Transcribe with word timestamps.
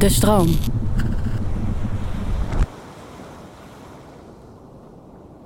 De 0.00 0.08
stroom. 0.08 0.48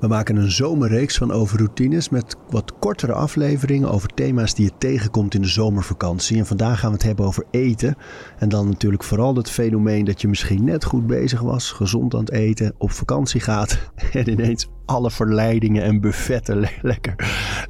We 0.01 0.07
maken 0.07 0.37
een 0.37 0.51
zomerreeks 0.51 1.17
van 1.17 1.33
over 1.33 1.59
routines 1.59 2.09
met 2.09 2.37
wat 2.51 2.79
kortere 2.79 3.13
afleveringen 3.13 3.91
over 3.91 4.09
thema's 4.09 4.55
die 4.55 4.65
je 4.65 4.71
tegenkomt 4.79 5.35
in 5.35 5.43
de 5.43 5.49
zomervakantie. 5.49 6.39
En 6.39 6.47
vandaag 6.47 6.79
gaan 6.79 6.89
we 6.91 6.97
het 6.97 7.05
hebben 7.05 7.27
over 7.27 7.45
eten. 7.51 7.97
En 8.39 8.49
dan 8.49 8.69
natuurlijk 8.69 9.05
vooral 9.05 9.35
het 9.35 9.51
fenomeen 9.51 10.05
dat 10.05 10.21
je 10.21 10.29
misschien 10.29 10.65
net 10.65 10.85
goed 10.85 11.07
bezig 11.07 11.41
was, 11.41 11.71
gezond 11.71 12.15
aan 12.15 12.21
het 12.21 12.33
eten, 12.33 12.75
op 12.79 12.91
vakantie 12.91 13.41
gaat 13.41 13.79
en 14.13 14.31
ineens 14.31 14.69
alle 14.85 15.11
verleidingen 15.11 15.83
en 15.83 16.01
buffetten 16.01 16.69
lekker, 16.83 17.15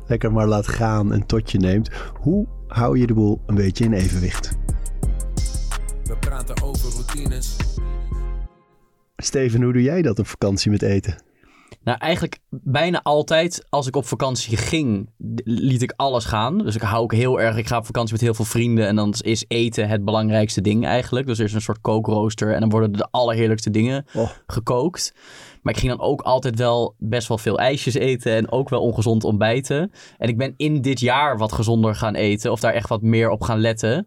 lekker 0.07 0.33
maar 0.33 0.47
laat 0.47 0.69
gaan 0.69 1.13
en 1.13 1.27
tot 1.27 1.51
je 1.51 1.59
neemt. 1.59 1.91
Hoe 2.21 2.47
hou 2.67 2.99
je 2.99 3.07
de 3.07 3.15
boel 3.15 3.41
een 3.47 3.55
beetje 3.55 3.85
in 3.85 3.93
evenwicht? 3.93 4.57
Routines. 7.07 7.57
Steven, 9.17 9.63
hoe 9.63 9.73
doe 9.73 9.83
jij 9.83 10.03
dat 10.03 10.19
op 10.19 10.27
vakantie 10.27 10.71
met 10.71 10.83
eten? 10.83 11.23
Nou, 11.85 11.99
eigenlijk 11.99 12.39
bijna 12.51 13.03
altijd 13.03 13.67
als 13.69 13.87
ik 13.87 13.97
op 13.97 14.07
vakantie 14.07 14.57
ging, 14.57 15.11
liet 15.45 15.83
ik 15.83 15.93
alles 15.97 16.25
gaan. 16.25 16.59
Dus 16.59 16.75
ik 16.75 16.81
hou 16.81 17.03
ook 17.03 17.13
heel 17.13 17.41
erg, 17.41 17.57
ik 17.57 17.67
ga 17.67 17.79
op 17.79 17.87
vakantie 17.87 18.13
met 18.13 18.23
heel 18.23 18.35
veel 18.35 18.45
vrienden 18.45 18.87
en 18.87 18.97
dan 18.97 19.15
is 19.21 19.45
eten 19.49 19.89
het 19.89 20.05
belangrijkste 20.05 20.61
ding 20.61 20.87
eigenlijk. 20.87 21.27
Dus 21.27 21.39
er 21.39 21.45
is 21.45 21.53
een 21.53 21.61
soort 21.61 21.81
kookrooster 21.81 22.55
en 22.55 22.61
dan 22.61 22.69
worden 22.69 22.93
de 22.93 23.09
allerheerlijkste 23.11 23.71
dingen 23.71 24.07
Oh. 24.15 24.31
gekookt. 24.47 25.15
Maar 25.63 25.73
ik 25.73 25.79
ging 25.79 25.93
dan 25.93 26.07
ook 26.07 26.21
altijd 26.21 26.59
wel 26.59 26.95
best 26.99 27.29
wel 27.29 27.39
veel 27.39 27.59
ijsjes 27.59 27.95
eten 27.95 28.35
en 28.35 28.53
ook 28.53 28.69
wel 28.69 28.81
ongezond 28.81 29.25
ontbijten. 29.25 29.93
En 30.19 30.29
ik 30.29 30.39
ben 30.39 30.55
in 30.57 30.81
dit 30.81 31.01
jaar 31.01 31.39
wat 31.39 31.53
gezonder 31.53 31.95
gaan 31.95 32.15
eten 32.15 32.53
of 32.53 32.61
daar 32.61 32.73
echt 32.73 32.89
wat 32.89 33.03
meer 33.03 33.31
op 33.31 33.43
gaan 33.43 33.61
letten. 33.61 34.07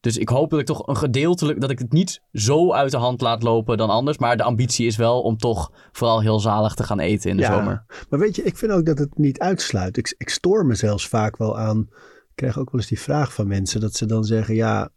Dus 0.00 0.16
ik 0.16 0.28
hoop 0.28 0.50
dat 0.50 0.60
ik 0.60 0.66
toch 0.66 0.86
een 0.86 0.96
gedeeltelijk, 0.96 1.60
dat 1.60 1.70
ik 1.70 1.78
het 1.78 1.92
niet 1.92 2.22
zo 2.32 2.72
uit 2.72 2.90
de 2.90 2.96
hand 2.96 3.20
laat 3.20 3.42
lopen 3.42 3.76
dan 3.76 3.90
anders. 3.90 4.18
Maar 4.18 4.36
de 4.36 4.42
ambitie 4.42 4.86
is 4.86 4.96
wel 4.96 5.22
om 5.22 5.36
toch 5.36 5.72
vooral 5.92 6.20
heel 6.20 6.40
zalig 6.40 6.74
te 6.74 6.82
gaan 6.82 7.00
eten 7.00 7.30
in 7.30 7.36
de 7.36 7.44
zomer. 7.44 7.84
Maar 8.08 8.18
weet 8.18 8.36
je, 8.36 8.42
ik 8.42 8.56
vind 8.56 8.72
ook 8.72 8.86
dat 8.86 8.98
het 8.98 9.18
niet 9.18 9.38
uitsluit. 9.38 9.96
Ik, 9.96 10.14
ik 10.18 10.28
stoor 10.28 10.66
me 10.66 10.74
zelfs 10.74 11.08
vaak 11.08 11.36
wel 11.36 11.58
aan. 11.58 11.88
Ik 12.28 12.34
krijg 12.34 12.58
ook 12.58 12.70
wel 12.70 12.80
eens 12.80 12.88
die 12.88 13.00
vraag 13.00 13.32
van 13.32 13.46
mensen 13.46 13.80
dat 13.80 13.94
ze 13.94 14.06
dan 14.06 14.24
zeggen: 14.24 14.54
ja, 14.54 14.90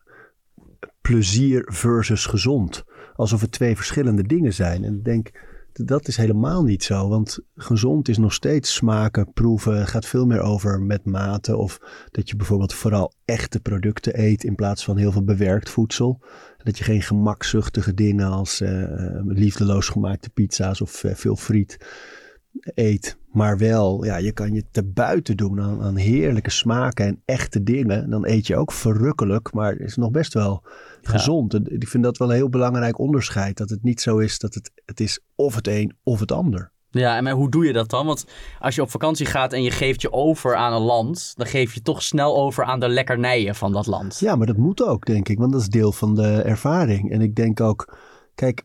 plezier 1.02 1.68
versus 1.72 2.26
gezond. 2.26 2.84
Alsof 3.16 3.42
het 3.42 3.52
twee 3.52 3.76
verschillende 3.76 4.24
dingen 4.24 4.54
zijn. 4.54 4.84
En 4.84 4.94
ik 4.94 5.04
denk, 5.04 5.32
dat 5.74 6.08
is 6.08 6.18
helemaal 6.18 6.64
niet 6.64 6.84
zo. 6.84 7.08
Want 7.08 7.40
gezond 7.56 8.08
is 8.10 8.18
nog 8.18 8.34
steeds 8.34 8.74
smaken, 8.74 9.34
proeven. 9.34 9.88
Gaat 9.88 10.06
veel 10.06 10.26
meer 10.26 10.42
over 10.42 10.82
met 10.82 11.06
mate. 11.06 11.58
Of 11.58 11.80
dat 12.12 12.30
je 12.30 12.36
bijvoorbeeld 12.36 12.74
vooral 12.74 13.14
echte 13.26 13.60
producten 13.60 14.20
eet 14.20 14.44
in 14.44 14.56
plaats 14.56 14.84
van 14.84 14.98
heel 14.98 15.12
veel 15.12 15.24
bewerkt 15.24 15.70
voedsel. 15.70 16.22
Dat 16.58 16.78
je 16.78 16.84
geen 16.84 17.02
gemakzuchtige 17.02 17.94
dingen 17.94 18.28
als 18.28 18.62
eh, 18.62 18.84
liefdeloos 19.26 19.90
gemaakte 19.90 20.30
pizza's 20.30 20.82
of 20.82 21.04
eh, 21.04 21.16
veel 21.16 21.36
friet 21.36 21.78
eet. 22.60 23.18
Maar 23.32 23.58
wel, 23.58 24.06
ja, 24.06 24.18
je 24.18 24.32
kan 24.32 24.54
je 24.54 24.64
te 24.72 24.84
buiten 24.84 25.38
doen 25.38 25.62
aan, 25.62 25.82
aan 25.82 25.96
heerlijke 25.96 26.50
smaken 26.50 27.06
en 27.06 27.22
echte 27.26 27.64
dingen. 27.64 28.10
Dan 28.10 28.28
eet 28.28 28.48
je 28.48 28.56
ook 28.56 28.72
verrukkelijk, 28.72 29.54
maar 29.54 29.76
is 29.76 29.96
nog 29.96 30.12
best 30.12 30.34
wel 30.34 30.64
gezond. 31.02 31.54
En 31.54 31.66
Ik 31.66 31.88
vind 31.88 32.04
dat 32.04 32.18
wel 32.18 32.30
een 32.30 32.36
heel 32.36 32.50
belangrijk 32.50 33.00
onderscheid. 33.00 33.58
Dat 33.58 33.70
het 33.70 33.84
niet 33.84 34.02
zo 34.02 34.18
is 34.18 34.40
dat 34.40 34.54
het, 34.54 34.72
het 34.86 35.00
is 35.00 35.20
of 35.36 35.56
het 35.56 35.68
een 35.68 35.96
of 36.04 36.20
het 36.20 36.32
ander. 36.32 36.72
Ja, 36.90 37.18
en 37.18 37.24
maar 37.24 37.34
hoe 37.34 37.50
doe 37.50 37.66
je 37.66 37.74
dat 37.74 37.90
dan? 37.90 38.06
Want 38.06 38.26
als 38.60 38.76
je 38.76 38.82
op 38.82 38.90
vakantie 38.90 39.26
gaat 39.26 39.54
en 39.54 39.64
je 39.64 39.72
geeft 39.72 40.02
je 40.02 40.12
over 40.12 40.56
aan 40.56 40.74
een 40.74 40.82
land, 40.82 41.34
dan 41.36 41.48
geef 41.48 41.74
je 41.74 41.82
toch 41.82 42.02
snel 42.02 42.38
over 42.38 42.64
aan 42.64 42.80
de 42.80 42.90
lekkernijen 42.90 43.56
van 43.56 43.72
dat 43.72 43.88
land. 43.88 44.20
Ja, 44.20 44.36
maar 44.36 44.48
dat 44.48 44.58
moet 44.58 44.84
ook, 44.84 45.06
denk 45.06 45.30
ik. 45.30 45.38
Want 45.38 45.52
dat 45.52 45.62
is 45.62 45.68
deel 45.68 45.92
van 45.92 46.16
de 46.16 46.42
ervaring. 46.42 47.12
En 47.12 47.22
ik 47.22 47.36
denk 47.36 47.62
ook, 47.62 47.98
kijk, 48.36 48.64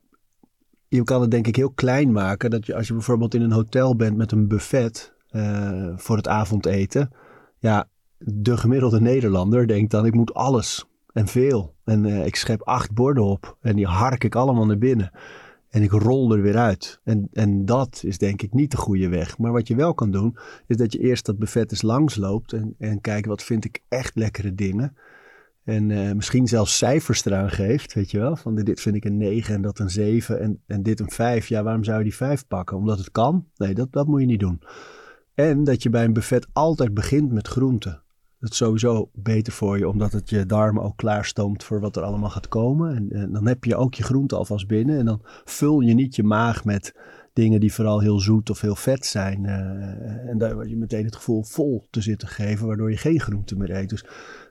je 0.88 1.02
kan 1.02 1.20
het 1.20 1.30
denk 1.30 1.46
ik 1.46 1.56
heel 1.56 1.70
klein 1.70 2.12
maken. 2.12 2.50
Dat 2.50 2.66
je 2.66 2.74
als 2.74 2.86
je 2.86 2.92
bijvoorbeeld 2.92 3.34
in 3.34 3.42
een 3.42 3.52
hotel 3.52 3.96
bent 3.96 4.16
met 4.16 4.32
een 4.32 4.48
buffet 4.48 5.14
eh, 5.28 5.92
voor 5.96 6.16
het 6.16 6.28
avondeten. 6.28 7.10
Ja, 7.58 7.88
de 8.18 8.56
gemiddelde 8.56 9.00
Nederlander 9.00 9.66
denkt 9.66 9.90
dan, 9.90 10.06
ik 10.06 10.14
moet 10.14 10.34
alles 10.34 10.84
en 11.12 11.26
veel. 11.26 11.74
En 11.84 12.04
eh, 12.04 12.26
ik 12.26 12.36
schep 12.36 12.62
acht 12.62 12.92
borden 12.92 13.24
op 13.24 13.56
en 13.60 13.76
die 13.76 13.86
hark 13.86 14.24
ik 14.24 14.34
allemaal 14.34 14.66
naar 14.66 14.78
binnen. 14.78 15.10
En 15.68 15.82
ik 15.82 15.90
rol 15.90 16.32
er 16.32 16.42
weer 16.42 16.56
uit. 16.56 17.00
En, 17.04 17.28
en 17.32 17.64
dat 17.64 18.02
is 18.04 18.18
denk 18.18 18.42
ik 18.42 18.52
niet 18.52 18.70
de 18.70 18.76
goede 18.76 19.08
weg. 19.08 19.38
Maar 19.38 19.52
wat 19.52 19.68
je 19.68 19.74
wel 19.74 19.94
kan 19.94 20.10
doen, 20.10 20.36
is 20.66 20.76
dat 20.76 20.92
je 20.92 20.98
eerst 20.98 21.26
dat 21.26 21.38
buffet 21.38 21.70
eens 21.70 21.82
langsloopt. 21.82 22.52
En, 22.52 22.74
en 22.78 23.00
kijkt 23.00 23.26
wat 23.26 23.42
vind 23.42 23.64
ik 23.64 23.82
echt 23.88 24.14
lekkere 24.14 24.54
dingen. 24.54 24.96
En 25.66 25.90
eh, 25.90 26.12
misschien 26.12 26.46
zelfs 26.46 26.76
cijfers 26.76 27.24
eraan 27.24 27.50
geeft, 27.50 27.94
weet 27.94 28.10
je 28.10 28.18
wel. 28.18 28.36
Van 28.36 28.54
dit 28.54 28.80
vind 28.80 28.96
ik 28.96 29.04
een 29.04 29.16
9 29.16 29.54
en 29.54 29.62
dat 29.62 29.78
een 29.78 29.90
7 29.90 30.40
en, 30.40 30.62
en 30.66 30.82
dit 30.82 31.00
een 31.00 31.10
5. 31.10 31.48
Ja, 31.48 31.62
waarom 31.62 31.84
zou 31.84 31.98
je 31.98 32.04
die 32.04 32.14
5 32.14 32.46
pakken? 32.46 32.76
Omdat 32.76 32.98
het 32.98 33.10
kan? 33.10 33.46
Nee, 33.56 33.74
dat, 33.74 33.92
dat 33.92 34.06
moet 34.06 34.20
je 34.20 34.26
niet 34.26 34.40
doen. 34.40 34.62
En 35.34 35.64
dat 35.64 35.82
je 35.82 35.90
bij 35.90 36.04
een 36.04 36.12
buffet 36.12 36.46
altijd 36.52 36.94
begint 36.94 37.32
met 37.32 37.48
groenten. 37.48 38.02
Dat 38.38 38.50
is 38.50 38.56
sowieso 38.56 39.10
beter 39.12 39.52
voor 39.52 39.78
je, 39.78 39.88
omdat 39.88 40.12
het 40.12 40.30
je 40.30 40.46
darmen 40.46 40.82
ook 40.82 40.96
klaarstoomt 40.96 41.64
voor 41.64 41.80
wat 41.80 41.96
er 41.96 42.02
allemaal 42.02 42.30
gaat 42.30 42.48
komen. 42.48 42.96
En, 42.96 43.10
en 43.10 43.32
dan 43.32 43.46
heb 43.46 43.64
je 43.64 43.76
ook 43.76 43.94
je 43.94 44.02
groenten 44.02 44.38
alvast 44.38 44.66
binnen. 44.66 44.98
En 44.98 45.04
dan 45.04 45.20
vul 45.44 45.80
je 45.80 45.94
niet 45.94 46.16
je 46.16 46.22
maag 46.22 46.64
met 46.64 46.94
dingen 47.36 47.60
die 47.60 47.72
vooral 47.72 48.00
heel 48.00 48.20
zoet 48.20 48.50
of 48.50 48.60
heel 48.60 48.76
vet 48.76 49.06
zijn. 49.06 49.44
Uh, 49.44 49.50
en 50.30 50.38
daar 50.38 50.54
word 50.54 50.68
je 50.68 50.76
meteen 50.76 51.04
het 51.04 51.16
gevoel 51.16 51.42
vol 51.42 51.86
te 51.90 52.00
zitten 52.00 52.28
geven, 52.28 52.66
waardoor 52.66 52.90
je 52.90 52.96
geen 52.96 53.20
groente 53.20 53.56
meer 53.56 53.70
eet. 53.70 53.88
Dus 53.88 54.04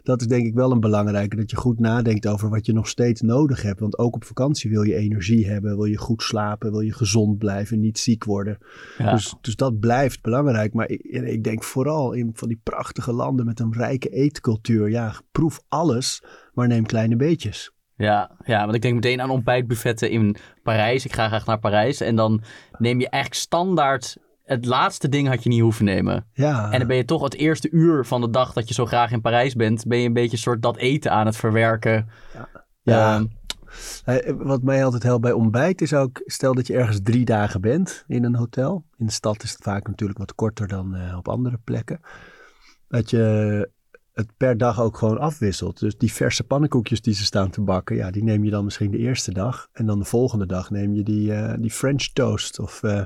dat 0.04 0.22
is 0.22 0.28
denk 0.28 0.46
ik 0.46 0.54
wel 0.54 0.72
een 0.72 0.80
belangrijke, 0.80 1.36
dat 1.36 1.52
je 1.52 1.58
goed 1.58 1.80
nadenkt 1.80 2.28
over 2.28 2.50
wat 2.50 2.66
je 2.66 2.74
nog 2.74 2.88
steeds 2.88 3.22
nodig 3.22 3.62
hebt. 3.62 3.80
Want 3.80 3.98
ook 3.98 4.16
op 4.16 4.24
vakantie 4.24 4.70
wil 4.70 4.82
je 4.82 4.96
energie 4.96 5.48
hebben, 5.48 5.76
wil 5.76 5.86
je 5.86 5.98
goed 5.98 6.24
slapen, 6.24 6.72
wil 6.72 6.80
je 6.80 6.94
gezond 6.94 7.38
blijven, 7.38 7.80
niet 7.80 8.00
ziek 8.00 8.24
worden. 8.24 8.58
Ja. 8.98 9.12
Dus, 9.12 9.36
dus 9.42 9.56
dat 9.56 9.80
blijft 9.80 10.22
belangrijk. 10.22 10.74
Maar 10.74 10.90
ik, 10.90 11.02
ik, 11.02 11.44
denk 11.44 11.64
vooral 11.64 12.14
in 12.14 12.30
van 12.34 12.48
die 12.48 12.60
prachtige 12.64 13.14
landen 13.14 13.46
met 13.46 13.60
een 13.60 13.74
rijke 13.74 14.10
eetcultuur. 14.10 14.90
Ja, 14.90 15.22
proef 15.32 15.62
alles, 15.68 16.24
maar 16.54 16.68
neem 16.68 16.86
kleine 16.86 17.16
beetjes. 17.16 17.75
Ja, 17.98 18.32
ja, 18.46 18.64
want 18.64 18.76
ik 18.76 18.82
denk 18.82 18.94
meteen 18.94 19.22
aan 19.22 19.30
ontbijtbuffetten 19.30 20.10
in 20.10 20.36
Parijs. 20.64 21.06
Ik 21.06 21.14
ga 21.14 21.28
graag 21.28 21.46
naar 21.46 21.60
Parijs. 21.60 22.02
En 22.02 22.16
dan 22.16 22.44
neem 22.78 23.00
je 23.00 23.10
eigenlijk 23.10 23.44
standaard 23.44 24.18
het 24.46 24.66
laatste 24.66 25.10
ding 25.10 25.28
had 25.28 25.44
je 25.44 25.50
niet 25.50 25.62
hoeven 25.62 25.86
nemen. 25.86 26.26
Ja. 26.34 26.72
En 26.72 26.80
dan 26.80 26.88
ben 26.88 26.98
je 26.98 27.06
toch 27.06 27.24
het 27.24 27.36
eerste 27.36 27.70
uur 27.72 28.06
van 28.06 28.22
de 28.22 28.30
dag 28.30 28.54
dat 28.54 28.68
je 28.68 28.74
zo 28.74 28.86
graag 28.86 29.12
in 29.12 29.22
Parijs 29.22 29.56
bent, 29.56 29.86
ben 29.88 29.98
je 29.98 30.08
een 30.08 30.14
beetje 30.14 30.38
soort 30.38 30.62
dat 30.62 30.78
eten 30.78 31.12
aan 31.12 31.26
het 31.26 31.38
verwerken. 31.38 32.10
Ja. 32.34 32.50
ja. 32.82 33.26
Wat 34.38 34.64
mij 34.64 34.86
altijd 34.86 35.04
helpt 35.04 35.22
bij 35.22 35.32
ontbijt 35.32 35.82
is 35.82 35.94
ook, 35.94 36.22
stel 36.26 36.54
dat 36.54 36.68
je 36.68 36.78
ergens 36.78 37.00
drie 37.04 37.26
dagen 37.26 37.62
bent 37.62 38.04
in 38.08 38.24
een 38.24 38.36
hotel. 38.36 38.86
In 38.98 39.06
de 39.06 39.12
stad 39.12 39.44
is 39.44 39.52
het 39.52 39.62
vaak 39.62 39.88
natuurlijk 39.88 40.20
wat 40.20 40.36
korter 40.36 40.68
dan 40.68 40.96
uh, 40.96 41.18
op 41.18 41.28
andere 41.28 41.60
plekken. 41.64 42.00
Dat 42.88 43.10
je 43.10 43.70
het 44.16 44.38
per 44.38 44.58
dag 44.58 44.82
ook 44.82 44.98
gewoon 44.98 45.20
afwisselt. 45.20 45.80
Dus 45.80 45.98
die 45.98 46.12
verse 46.12 46.44
pannenkoekjes 46.44 47.02
die 47.02 47.14
ze 47.14 47.24
staan 47.24 47.50
te 47.50 47.62
bakken, 47.62 47.96
ja, 47.96 48.12
die 48.12 48.24
neem 48.24 48.44
je 48.44 48.50
dan 48.50 48.64
misschien 48.64 48.92
de 48.92 48.98
eerste 48.98 49.34
dag. 49.34 49.68
En 49.72 49.86
dan 49.86 50.00
de 50.00 50.06
volgende 50.06 50.46
dag 50.46 50.70
neem 50.70 50.94
je 50.94 51.04
die, 51.04 51.32
uh, 51.32 51.54
die 51.60 51.72
French 51.72 52.04
toast 52.04 52.60
of, 52.60 52.84
uh, 52.84 53.06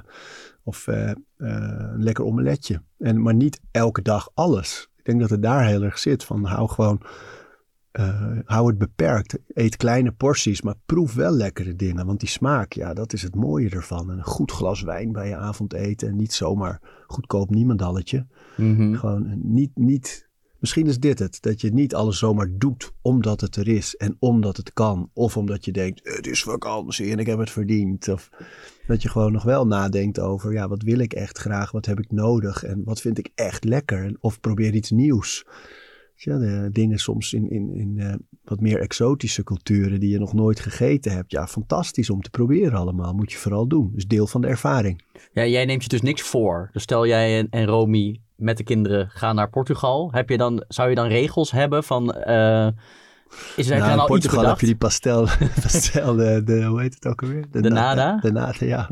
of 0.63 0.87
uh, 0.87 1.11
een 1.37 2.03
lekker 2.03 2.25
omeletje. 2.25 2.81
En, 2.97 3.21
maar 3.21 3.33
niet 3.33 3.61
elke 3.71 4.01
dag 4.01 4.29
alles. 4.33 4.89
Ik 4.95 5.05
denk 5.05 5.19
dat 5.19 5.29
het 5.29 5.41
daar 5.41 5.65
heel 5.65 5.83
erg 5.83 5.99
zit. 5.99 6.23
Van 6.23 6.45
hou 6.45 6.69
gewoon, 6.69 7.01
hou 8.45 8.67
het 8.67 8.77
beperkt. 8.77 9.37
Eet 9.47 9.77
kleine 9.77 10.11
porties, 10.11 10.61
maar 10.61 10.75
proef 10.85 11.13
wel 11.13 11.31
lekkere 11.31 11.75
dingen. 11.75 12.05
Want 12.05 12.19
die 12.19 12.29
smaak, 12.29 12.73
ja, 12.73 12.93
dat 12.93 13.13
is 13.13 13.21
het 13.21 13.35
mooie 13.35 13.69
ervan. 13.69 14.11
En 14.11 14.17
een 14.17 14.23
goed 14.23 14.51
glas 14.51 14.81
wijn 14.81 15.11
bij 15.11 15.27
je 15.27 15.35
avondeten. 15.35 16.07
En 16.07 16.15
niet 16.15 16.33
zomaar 16.33 17.03
goedkoop 17.07 17.49
niemandalletje. 17.49 18.27
Mm 18.57 18.75
-hmm. 18.75 18.95
Gewoon 18.95 19.39
niet... 19.43 19.71
niet 19.73 20.27
Misschien 20.59 20.87
is 20.87 20.99
dit 20.99 21.19
het, 21.19 21.37
dat 21.41 21.61
je 21.61 21.73
niet 21.73 21.95
alles 21.95 22.17
zomaar 22.17 22.49
doet 22.51 22.91
omdat 23.01 23.41
het 23.41 23.55
er 23.55 23.67
is 23.67 23.95
en 23.95 24.15
omdat 24.19 24.57
het 24.57 24.73
kan. 24.73 25.09
Of 25.13 25.37
omdat 25.37 25.65
je 25.65 25.71
denkt, 25.71 25.99
het 26.03 26.27
is 26.27 26.43
vakantie 26.43 27.11
en 27.11 27.19
ik 27.19 27.25
heb 27.25 27.39
het 27.39 27.49
verdiend. 27.49 28.07
Of 28.07 28.29
dat 28.87 29.01
je 29.01 29.09
gewoon 29.09 29.31
nog 29.31 29.43
wel 29.43 29.67
nadenkt 29.67 30.19
over, 30.19 30.53
ja, 30.53 30.67
wat 30.67 30.83
wil 30.83 30.99
ik 30.99 31.13
echt 31.13 31.37
graag? 31.37 31.71
Wat 31.71 31.85
heb 31.85 31.99
ik 31.99 32.11
nodig? 32.11 32.63
En 32.63 32.81
wat 32.83 33.01
vind 33.01 33.17
ik 33.17 33.31
echt 33.35 33.63
lekker? 33.63 34.15
Of 34.19 34.39
probeer 34.39 34.73
iets 34.73 34.91
nieuws. 34.91 35.45
Ja, 36.15 36.37
de 36.37 36.69
dingen 36.71 36.99
soms 36.99 37.33
in, 37.33 37.49
in, 37.49 37.73
in 37.73 37.97
uh, 37.97 38.13
wat 38.43 38.59
meer 38.59 38.79
exotische 38.79 39.43
culturen 39.43 39.99
die 39.99 40.09
je 40.09 40.19
nog 40.19 40.33
nooit 40.33 40.59
gegeten 40.59 41.11
hebt. 41.11 41.31
Ja, 41.31 41.47
fantastisch 41.47 42.09
om 42.09 42.21
te 42.21 42.29
proberen 42.29 42.79
allemaal. 42.79 43.13
Moet 43.13 43.31
je 43.31 43.37
vooral 43.37 43.67
doen. 43.67 43.91
Dus 43.93 44.07
deel 44.07 44.27
van 44.27 44.41
de 44.41 44.47
ervaring. 44.47 45.03
Ja, 45.33 45.45
jij 45.45 45.65
neemt 45.65 45.83
je 45.83 45.89
dus 45.89 46.01
niks 46.01 46.21
voor. 46.21 46.69
Dus 46.73 46.83
stel 46.83 47.07
jij 47.07 47.37
en, 47.39 47.47
en 47.49 47.65
Romy 47.65 48.21
met 48.39 48.57
de 48.57 48.63
kinderen 48.63 49.09
gaan 49.09 49.35
naar 49.35 49.49
Portugal. 49.49 50.09
Heb 50.11 50.29
je 50.29 50.37
dan, 50.37 50.63
zou 50.67 50.89
je 50.89 50.95
dan 50.95 51.07
regels 51.07 51.51
hebben 51.51 51.83
van... 51.83 52.15
Uh, 52.27 52.67
is 53.55 53.69
er 53.69 53.77
nou, 53.77 53.89
dan 53.89 53.99
in 53.99 54.05
Portugal 54.05 54.47
heb 54.47 54.59
je 54.59 54.65
die 54.65 54.75
pastel, 54.75 55.27
pastel 55.61 56.15
de, 56.15 56.41
de, 56.43 56.63
hoe 56.63 56.81
heet 56.81 56.93
het 56.93 57.07
ook 57.07 57.21
alweer? 57.21 57.45
De 57.51 57.69
nada? 57.69 58.17
De 58.21 58.31
nada, 58.31 58.65
ja. 58.65 58.87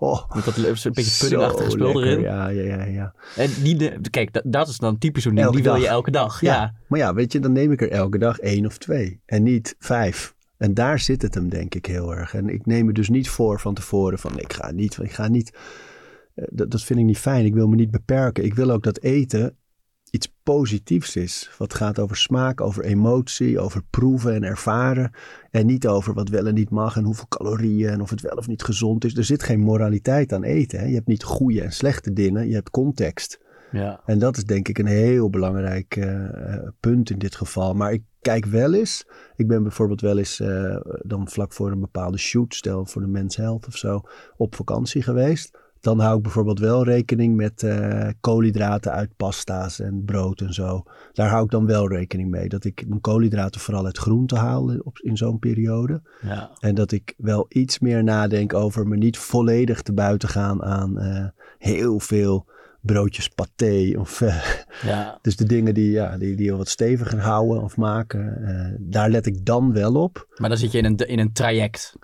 Oh, 0.00 0.34
Met 0.34 0.44
dat 0.44 0.56
een 0.56 0.92
beetje 0.92 1.18
puddingachtige 1.18 1.70
spul 1.70 1.86
lekker. 1.86 2.04
erin. 2.04 2.20
Ja, 2.20 2.48
ja, 2.48 2.62
ja, 2.62 2.84
ja. 2.84 3.14
En 3.36 3.50
die, 3.62 3.76
de, 3.76 4.10
kijk, 4.10 4.32
dat, 4.32 4.42
dat 4.46 4.68
is 4.68 4.78
dan 4.78 4.98
typisch 4.98 5.22
zo'n 5.22 5.34
ding. 5.34 5.50
Die 5.50 5.62
wil 5.62 5.72
dag. 5.72 5.82
je 5.82 5.88
elke 5.88 6.10
dag. 6.10 6.40
Ja. 6.40 6.54
Ja. 6.54 6.74
Maar 6.86 6.98
ja, 6.98 7.14
weet 7.14 7.32
je, 7.32 7.40
dan 7.40 7.52
neem 7.52 7.72
ik 7.72 7.80
er 7.80 7.90
elke 7.90 8.18
dag 8.18 8.38
één 8.38 8.66
of 8.66 8.78
twee. 8.78 9.20
En 9.26 9.42
niet 9.42 9.76
vijf. 9.78 10.34
En 10.56 10.74
daar 10.74 10.98
zit 10.98 11.22
het 11.22 11.34
hem 11.34 11.48
denk 11.48 11.74
ik 11.74 11.86
heel 11.86 12.14
erg. 12.14 12.34
En 12.34 12.48
ik 12.48 12.66
neem 12.66 12.86
me 12.86 12.92
dus 12.92 13.08
niet 13.08 13.28
voor 13.28 13.60
van 13.60 13.74
tevoren 13.74 14.18
van 14.18 14.38
ik 14.38 14.52
ga 14.52 14.70
niet, 14.70 14.98
ik 15.02 15.12
ga 15.12 15.28
niet. 15.28 15.52
Eh, 16.34 16.44
Dat, 16.50 16.70
dat 16.70 16.82
vind 16.82 16.98
ik 16.98 17.04
niet 17.04 17.18
fijn. 17.18 17.44
Ik 17.44 17.54
wil 17.54 17.68
me 17.68 17.76
niet 17.76 17.90
beperken. 17.90 18.44
Ik 18.44 18.54
wil 18.54 18.70
ook 18.70 18.82
dat 18.82 19.00
eten 19.00 19.56
iets 20.10 20.34
positiefs 20.42 21.16
is. 21.16 21.50
Wat 21.58 21.74
gaat 21.74 21.98
over 21.98 22.16
smaak, 22.16 22.60
over 22.60 22.84
emotie, 22.84 23.60
over 23.60 23.82
proeven 23.90 24.34
en 24.34 24.42
ervaren. 24.42 25.10
En 25.50 25.66
niet 25.66 25.86
over 25.86 26.14
wat 26.14 26.28
wel 26.28 26.46
en 26.46 26.54
niet 26.54 26.70
mag 26.70 26.96
en 26.96 27.04
hoeveel 27.04 27.28
calorieën 27.28 27.88
en 27.88 28.00
of 28.00 28.10
het 28.10 28.20
wel 28.20 28.36
of 28.36 28.46
niet 28.46 28.62
gezond 28.62 29.04
is. 29.04 29.16
Er 29.16 29.24
zit 29.24 29.42
geen 29.42 29.60
moraliteit 29.60 30.32
aan 30.32 30.44
eten. 30.44 30.78
Hè? 30.78 30.86
Je 30.86 30.94
hebt 30.94 31.06
niet 31.06 31.22
goede 31.22 31.62
en 31.62 31.72
slechte 31.72 32.12
dingen. 32.12 32.48
Je 32.48 32.54
hebt 32.54 32.70
context. 32.70 33.40
Ja. 33.72 34.00
En 34.04 34.18
dat 34.18 34.36
is 34.36 34.44
denk 34.44 34.68
ik 34.68 34.78
een 34.78 34.86
heel 34.86 35.30
belangrijk 35.30 35.96
eh, 35.96 36.24
punt 36.80 37.10
in 37.10 37.18
dit 37.18 37.34
geval. 37.34 37.74
Maar 37.74 37.92
ik 37.92 38.02
kijk 38.20 38.46
wel 38.46 38.74
eens. 38.74 39.06
Ik 39.36 39.48
ben 39.48 39.62
bijvoorbeeld 39.62 40.00
wel 40.00 40.18
eens 40.18 40.40
eh, 40.40 40.76
dan 41.02 41.28
vlak 41.28 41.52
voor 41.52 41.70
een 41.70 41.80
bepaalde 41.80 42.18
shoot, 42.18 42.54
stel 42.54 42.86
voor 42.86 43.02
de 43.02 43.08
Men's 43.08 43.36
Health 43.36 43.66
of 43.66 43.76
zo, 43.76 44.00
op 44.36 44.54
vakantie 44.54 45.02
geweest. 45.02 45.58
Dan 45.80 45.98
hou 46.00 46.16
ik 46.16 46.22
bijvoorbeeld 46.22 46.58
wel 46.58 46.84
rekening 46.84 47.36
met 47.36 47.62
eh, 47.62 48.08
koolhydraten 48.20 48.92
uit 48.92 49.16
pasta's 49.16 49.80
en 49.80 50.02
brood 50.04 50.40
en 50.40 50.52
zo. 50.52 50.82
Daar 51.12 51.28
hou 51.28 51.44
ik 51.44 51.50
dan 51.50 51.66
wel 51.66 51.88
rekening 51.88 52.30
mee. 52.30 52.48
Dat 52.48 52.64
ik 52.64 52.84
mijn 52.88 53.00
koolhydraten 53.00 53.60
vooral 53.60 53.84
uit 53.84 53.98
groente 53.98 54.36
haal 54.36 54.78
op, 54.82 54.98
in 54.98 55.16
zo'n 55.16 55.38
periode. 55.38 56.02
Ja. 56.22 56.50
En 56.60 56.74
dat 56.74 56.92
ik 56.92 57.14
wel 57.16 57.46
iets 57.48 57.78
meer 57.78 58.04
nadenk 58.04 58.54
over 58.54 58.86
me 58.86 58.96
niet 58.96 59.18
volledig 59.18 59.82
te 59.82 59.92
buiten 59.92 60.28
gaan 60.28 60.62
aan 60.62 60.98
eh, 60.98 61.26
heel 61.58 62.00
veel 62.00 62.46
broodjes 62.80 63.28
paté. 63.28 63.94
Of, 63.98 64.20
eh, 64.20 64.44
ja. 64.82 65.18
dus 65.22 65.36
de 65.36 65.44
dingen 65.44 65.74
die, 65.74 65.90
ja, 65.90 66.18
die, 66.18 66.36
die 66.36 66.52
wat 66.52 66.68
steviger 66.68 67.20
houden 67.20 67.62
of 67.62 67.76
maken. 67.76 68.44
eh, 68.46 68.76
daar 68.78 69.10
let 69.10 69.26
ik 69.26 69.44
dan 69.44 69.72
wel 69.72 69.94
op. 69.94 70.26
Maar 70.36 70.48
dan 70.48 70.58
zit 70.58 70.72
je 70.72 70.78
in 70.78 70.84
een, 70.84 70.96
in 70.96 71.18
een 71.18 71.32
traject. 71.32 71.94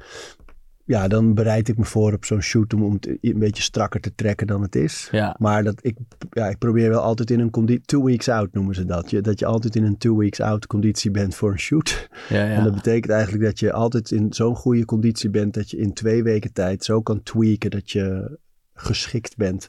Ja, 0.87 1.09
dan 1.09 1.35
bereid 1.35 1.69
ik 1.69 1.79
me 1.79 1.85
voor 1.85 2.12
op 2.12 2.25
zo'n 2.25 2.41
shoot 2.41 2.75
om, 2.75 2.83
om 2.83 2.93
het 2.93 3.19
een 3.21 3.38
beetje 3.38 3.62
strakker 3.62 4.00
te 4.00 4.15
trekken 4.15 4.47
dan 4.47 4.62
het 4.62 4.77
is. 4.77 5.09
Ja. 5.11 5.37
Maar 5.38 5.65
dat 5.65 5.79
ik, 5.83 5.97
ja, 6.31 6.49
ik 6.49 6.59
probeer 6.59 6.88
wel 6.88 7.00
altijd 7.00 7.31
in 7.31 7.41
een 7.41 7.50
conditie, 7.50 7.85
two 7.85 8.05
weeks 8.05 8.29
out 8.29 8.53
noemen 8.53 8.75
ze 8.75 8.85
dat. 8.85 9.11
Je, 9.11 9.21
dat 9.21 9.38
je 9.38 9.47
altijd 9.47 9.77
in 9.77 9.85
een 9.85 9.99
two 9.99 10.17
weeks 10.17 10.41
out 10.41 10.67
conditie 10.67 11.11
bent 11.11 11.35
voor 11.35 11.50
een 11.50 11.59
shoot. 11.59 11.94
Ja, 12.29 12.44
ja. 12.44 12.55
En 12.55 12.65
dat 12.65 12.75
betekent 12.75 13.12
eigenlijk 13.12 13.44
dat 13.44 13.59
je 13.59 13.73
altijd 13.73 14.11
in 14.11 14.33
zo'n 14.33 14.56
goede 14.56 14.85
conditie 14.85 15.31
bent 15.31 15.55
dat 15.55 15.71
je 15.71 15.77
in 15.77 15.93
twee 15.93 16.23
weken 16.23 16.53
tijd 16.53 16.85
zo 16.85 17.03
kan 17.03 17.23
tweaken 17.23 17.71
dat 17.71 17.91
je 17.91 18.38
geschikt 18.75 19.37
bent 19.37 19.69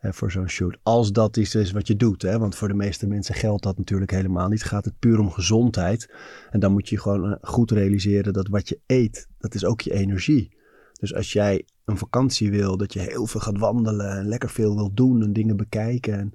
eh, 0.00 0.12
voor 0.12 0.30
zo'n 0.30 0.48
shoot. 0.48 0.78
Als 0.82 1.12
dat 1.12 1.36
iets 1.36 1.54
is 1.54 1.72
wat 1.72 1.86
je 1.86 1.96
doet. 1.96 2.22
Hè? 2.22 2.38
Want 2.38 2.54
voor 2.54 2.68
de 2.68 2.74
meeste 2.74 3.06
mensen 3.06 3.34
geldt 3.34 3.62
dat 3.62 3.78
natuurlijk 3.78 4.10
helemaal 4.10 4.48
niet. 4.48 4.64
Gaat 4.64 4.84
het 4.84 4.98
puur 4.98 5.18
om 5.18 5.30
gezondheid. 5.30 6.14
En 6.50 6.60
dan 6.60 6.72
moet 6.72 6.88
je 6.88 6.98
gewoon 6.98 7.32
eh, 7.32 7.36
goed 7.40 7.70
realiseren 7.70 8.32
dat 8.32 8.48
wat 8.48 8.68
je 8.68 8.80
eet, 8.86 9.28
dat 9.38 9.54
is 9.54 9.64
ook 9.64 9.80
je 9.80 9.92
energie. 9.92 10.56
Dus 10.98 11.14
als 11.14 11.32
jij 11.32 11.64
een 11.84 11.98
vakantie 11.98 12.50
wil, 12.50 12.76
dat 12.76 12.92
je 12.92 13.00
heel 13.00 13.26
veel 13.26 13.40
gaat 13.40 13.58
wandelen 13.58 14.16
en 14.18 14.28
lekker 14.28 14.50
veel 14.50 14.74
wil 14.74 14.90
doen 14.94 15.22
en 15.22 15.32
dingen 15.32 15.56
bekijken 15.56 16.18
en 16.18 16.34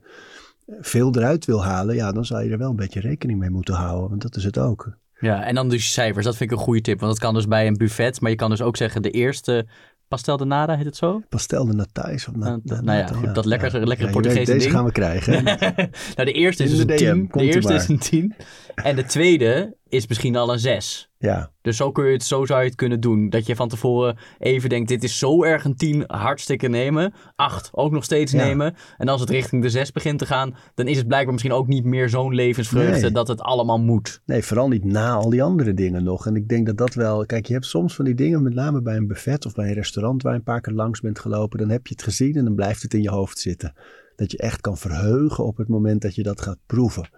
eh, 0.66 0.76
veel 0.82 1.16
eruit 1.16 1.46
wil 1.46 1.64
halen, 1.64 1.96
ja, 1.96 2.12
dan 2.12 2.26
zal 2.26 2.40
je 2.42 2.50
er 2.52 2.58
wel 2.58 2.70
een 2.70 2.76
beetje 2.76 3.00
rekening 3.00 3.40
mee 3.40 3.50
moeten 3.50 3.74
houden. 3.74 4.10
Want 4.10 4.22
dat 4.22 4.36
is 4.36 4.44
het 4.44 4.58
ook. 4.58 4.98
Ja, 5.20 5.44
en 5.44 5.56
dan 5.56 5.70
dus 5.70 5.92
cijfers. 5.94 6.26
Dat 6.26 6.38
vind 6.38 6.52
ik 6.52 6.58
een 6.58 6.64
goede 6.64 6.82
tip. 6.82 7.00
Want 7.00 7.12
dat 7.12 7.22
kan 7.22 7.34
dus 7.34 7.48
bij 7.48 7.68
een 7.68 7.78
buffet. 7.78 8.22
Maar 8.22 8.30
je 8.30 8.36
kan 8.38 8.50
dus 8.50 8.62
ook 8.62 8.78
zeggen 8.78 9.02
de 9.02 9.10
eerste 9.10 9.66
pastel 10.08 10.38
de 10.38 10.46
nada, 10.46 10.76
heet 10.76 10.86
het 10.86 10.96
zo? 10.96 11.22
Pastel 11.30 11.66
de 11.66 11.74
Natais. 11.74 12.28
Of 12.28 12.36
na, 12.36 12.46
Nou, 12.50 12.62
na- 12.64 12.82
nou 12.82 12.98
ja, 12.98 13.08
goed, 13.08 13.36
dat 13.36 13.46
lekkere- 13.46 13.86
lekkere 13.86 14.12
weet, 14.12 14.22
Portugese 14.22 14.52
Deze 14.52 14.70
gaan 14.70 14.86
we 14.86 14.92
krijgen. 14.92 15.44
nou, 16.16 16.26
de 16.26 16.32
eerste 16.32 16.64
is 16.64 16.70
dus 16.70 16.86
de 16.86 16.92
een 16.92 16.98
DM, 16.98 17.04
10. 17.14 17.28
komt 17.28 17.44
De 17.44 17.52
eerste 17.54 17.74
is 17.74 17.88
een 17.88 18.00
10. 18.00 18.36
En 18.76 18.96
de 18.96 19.06
tweede 19.06 19.76
is 19.90 20.08
misschien 20.08 20.36
al 20.36 20.52
een 20.54 20.60
6. 20.60 21.10
Ja, 21.24 21.52
Dus 21.62 21.78
zo, 21.78 21.92
kun 21.92 22.06
je 22.06 22.12
het, 22.14 22.24
zo 22.24 22.46
zou 22.46 22.60
je 22.62 22.66
het 22.66 22.76
kunnen 22.76 23.00
doen. 23.00 23.30
Dat 23.30 23.46
je 23.46 23.56
van 23.56 23.70
tevoren 23.70 24.18
even 24.40 24.70
denkt, 24.70 24.88
dit 24.88 25.04
is 25.04 25.18
zo 25.18 25.44
erg 25.44 25.64
een 25.64 25.76
10, 25.76 26.04
hartstikke 26.08 26.68
nemen. 26.68 27.14
8 27.36 27.70
ook 27.72 27.92
nog 27.92 28.04
steeds 28.04 28.32
Ja. 28.32 28.44
nemen. 28.46 28.76
En 28.98 29.08
als 29.08 29.22
het 29.22 29.30
richting 29.30 29.62
de 29.62 29.70
6 29.70 29.92
begint 29.92 30.20
te 30.20 30.26
gaan, 30.26 30.56
dan 30.74 30.88
is 30.88 30.98
het 30.98 31.08
blijkbaar 31.08 31.32
misschien 31.34 31.54
ook 31.54 31.68
niet 31.68 31.84
meer 31.84 32.10
zo'n 32.10 32.34
levensvreugde 32.36 33.02
Nee. 33.02 33.12
dat 33.12 33.28
het 33.28 33.42
allemaal 33.42 33.80
moet. 33.80 34.22
nee, 34.26 34.44
vooral 34.44 34.68
niet 34.68 34.84
na 34.84 35.12
al 35.14 35.30
die 35.30 35.44
andere 35.44 35.74
dingen 35.74 36.04
nog. 36.04 36.28
En 36.28 36.36
ik 36.36 36.48
denk 36.50 36.66
dat 36.66 36.78
dat 36.78 36.94
wel... 36.94 37.26
Kijk, 37.26 37.46
je 37.46 37.54
hebt 37.54 37.66
soms 37.66 37.96
van 37.96 38.06
die 38.06 38.16
dingen, 38.16 38.44
met 38.44 38.54
name 38.54 38.82
bij 38.82 38.96
een 38.96 39.08
buffet 39.08 39.46
of 39.46 39.54
bij 39.54 39.68
een 39.68 39.74
restaurant 39.74 40.22
waar 40.22 40.32
je 40.34 40.38
een 40.38 40.44
paar 40.44 40.62
keer 40.62 40.74
langs 40.74 41.00
bent 41.02 41.20
gelopen. 41.20 41.60
Dan 41.60 41.70
heb 41.70 41.88
je 41.88 41.94
het 41.94 42.04
gezien 42.04 42.36
en 42.36 42.44
dan 42.44 42.56
blijft 42.56 42.82
het 42.82 42.94
in 42.94 43.02
je 43.02 43.10
hoofd 43.10 43.38
zitten. 43.40 43.74
Dat 44.16 44.32
je 44.32 44.38
echt 44.38 44.62
kan 44.62 44.78
verheugen 44.78 45.46
op 45.46 45.58
het 45.58 45.68
moment 45.68 46.02
dat 46.02 46.16
je 46.16 46.24
dat 46.24 46.42
gaat 46.42 46.60
proeven. 46.66 47.10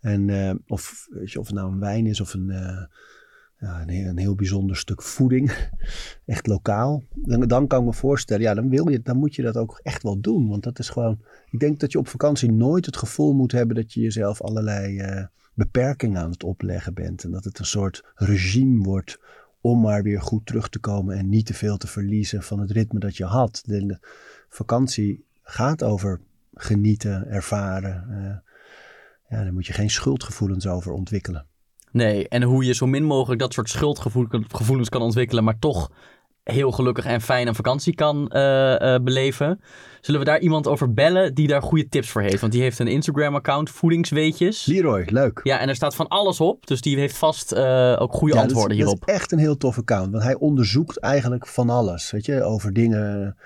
En 0.00 0.30
eh, 0.30 0.54
of, 0.66 1.06
weet 1.10 1.32
je, 1.32 1.38
of 1.38 1.46
het 1.46 1.54
nou 1.56 1.72
een 1.72 1.80
wijn 1.80 2.06
is 2.06 2.20
of 2.20 2.34
een, 2.34 2.50
eh, 2.50 2.84
ja, 3.60 3.82
een, 3.86 4.18
heel, 4.18 4.34
bijzonder 4.34 4.76
stuk 4.76 5.02
voeding. 5.02 5.70
Echt 6.26 6.46
lokaal. 6.46 7.02
Dan, 7.14 7.66
kan 7.66 7.80
ik 7.80 7.86
me 7.86 7.92
voorstellen, 7.92 8.42
ja, 8.42 8.54
dan, 8.54 8.68
wil 8.68 8.88
je, 8.88 9.00
dan 9.02 9.16
moet 9.16 9.34
je 9.34 9.42
dat 9.42 9.56
ook 9.56 9.80
echt 9.82 10.02
wel 10.02 10.20
doen. 10.20 10.48
Want 10.48 10.62
dat 10.62 10.78
is 10.78 10.88
gewoon... 10.88 11.20
Ik 11.50 11.60
denk 11.60 11.80
dat 11.80 11.92
je 11.92 11.98
op 11.98 12.08
vakantie 12.08 12.52
nooit 12.52 12.86
het 12.86 12.96
gevoel 12.96 13.32
moet 13.32 13.52
hebben 13.52 13.76
dat 13.76 13.92
je 13.92 14.00
jezelf 14.00 14.40
allerlei 14.42 14.98
eh, 14.98 15.24
beperkingen 15.54 16.22
aan 16.22 16.30
het 16.30 16.44
opleggen 16.44 16.94
bent. 16.94 17.24
En 17.24 17.30
dat 17.30 17.44
het 17.44 17.58
een 17.58 17.64
soort 17.64 18.04
regime 18.14 18.82
wordt 18.82 19.18
om 19.60 19.80
maar 19.80 20.02
weer 20.02 20.22
goed 20.22 20.46
terug 20.46 20.68
te 20.68 20.78
komen 20.78 21.16
en 21.16 21.28
niet 21.28 21.46
te 21.46 21.54
veel 21.54 21.76
te 21.76 21.86
verliezen 21.86 22.42
van 22.42 22.60
het 22.60 22.70
ritme 22.70 22.98
dat 22.98 23.16
je 23.16 23.24
had. 23.24 23.62
De, 23.66 23.86
de 23.86 23.98
vakantie 24.48 25.24
gaat 25.42 25.82
over 25.82 26.20
genieten, 26.54 27.28
ervaren. 27.28 28.06
eh, 28.10 28.48
ja, 29.28 29.42
daar 29.42 29.52
moet 29.52 29.66
je 29.66 29.72
geen 29.72 29.90
schuldgevoelens 29.90 30.66
over 30.66 30.92
ontwikkelen. 30.92 31.46
Nee, 31.92 32.28
en 32.28 32.42
hoe 32.42 32.64
je 32.64 32.74
zo 32.74 32.86
min 32.86 33.04
mogelijk 33.04 33.40
dat 33.40 33.52
soort 33.52 33.68
schuldgevoelens 33.68 34.88
kan 34.88 35.02
ontwikkelen, 35.02 35.44
maar 35.44 35.58
toch 35.58 35.90
heel 36.44 36.70
gelukkig 36.70 37.04
en 37.04 37.20
fijn 37.20 37.46
een 37.46 37.54
vakantie 37.54 37.94
kan 37.94 38.28
eh, 38.28 38.94
eh, 38.94 39.02
beleven. 39.02 39.60
Zullen 40.00 40.20
we 40.20 40.26
daar 40.26 40.40
iemand 40.40 40.66
over 40.66 40.92
bellen 40.92 41.34
die 41.34 41.48
daar 41.48 41.62
goede 41.62 41.88
tips 41.88 42.10
voor 42.10 42.22
heeft? 42.22 42.40
Want 42.40 42.52
die 42.52 42.62
heeft 42.62 42.78
een 42.78 42.86
Instagram-account, 42.86 43.70
Voedingsweetjes. 43.70 44.66
Leroy, 44.66 45.06
leuk. 45.10 45.40
Ja, 45.42 45.58
en 45.58 45.68
er 45.68 45.74
staat 45.74 45.94
van 45.94 46.08
alles 46.08 46.40
op, 46.40 46.66
dus 46.66 46.80
die 46.80 46.98
heeft 46.98 47.16
vast 47.16 47.52
eh, 47.52 47.96
ook 47.98 48.12
goede 48.12 48.34
Ja, 48.34 48.40
antwoorden 48.40 48.68
dat 48.68 48.76
hierop. 48.76 49.00
Dat 49.00 49.08
is 49.08 49.14
echt 49.14 49.32
een 49.32 49.38
heel 49.38 49.56
tof 49.56 49.78
account. 49.78 50.10
Want 50.10 50.22
hij 50.22 50.34
onderzoekt 50.34 50.98
eigenlijk 50.98 51.46
van 51.46 51.70
alles. 51.70 52.10
Weet 52.10 52.26
je, 52.26 52.42
over 52.42 52.72
dingen. 52.72 53.36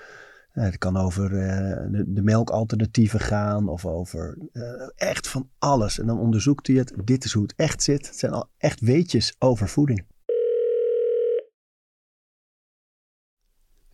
Eh, 0.55 0.63
het 0.63 0.77
kan 0.77 0.97
over 0.97 1.25
eh, 1.25 1.91
de, 1.91 2.03
de 2.07 2.21
melkalternatieven 2.21 3.19
gaan. 3.19 3.67
Of 3.67 3.85
over 3.85 4.37
eh, 4.51 4.61
echt 4.95 5.27
van 5.27 5.49
alles. 5.59 5.99
En 5.99 6.05
dan 6.05 6.19
onderzoekt 6.19 6.67
hij 6.67 6.75
het. 6.75 6.93
Dit 7.03 7.23
is 7.23 7.33
hoe 7.33 7.43
het 7.43 7.53
echt 7.55 7.83
zit. 7.83 8.07
Het 8.07 8.17
zijn 8.17 8.31
al 8.31 8.49
echt 8.57 8.79
weetjes 8.79 9.35
over 9.39 9.69
voeding. 9.69 10.05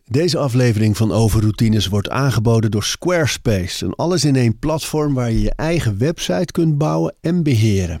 Deze 0.04 0.38
aflevering 0.38 0.96
van 0.96 1.12
Overroutines 1.12 1.86
wordt 1.86 2.10
aangeboden 2.10 2.70
door 2.70 2.84
Squarespace. 2.84 3.84
Een 3.84 3.94
alles-in-één 3.94 4.58
platform 4.58 5.14
waar 5.14 5.30
je 5.30 5.40
je 5.40 5.54
eigen 5.54 5.98
website 5.98 6.52
kunt 6.52 6.78
bouwen 6.78 7.14
en 7.20 7.42
beheren. 7.42 8.00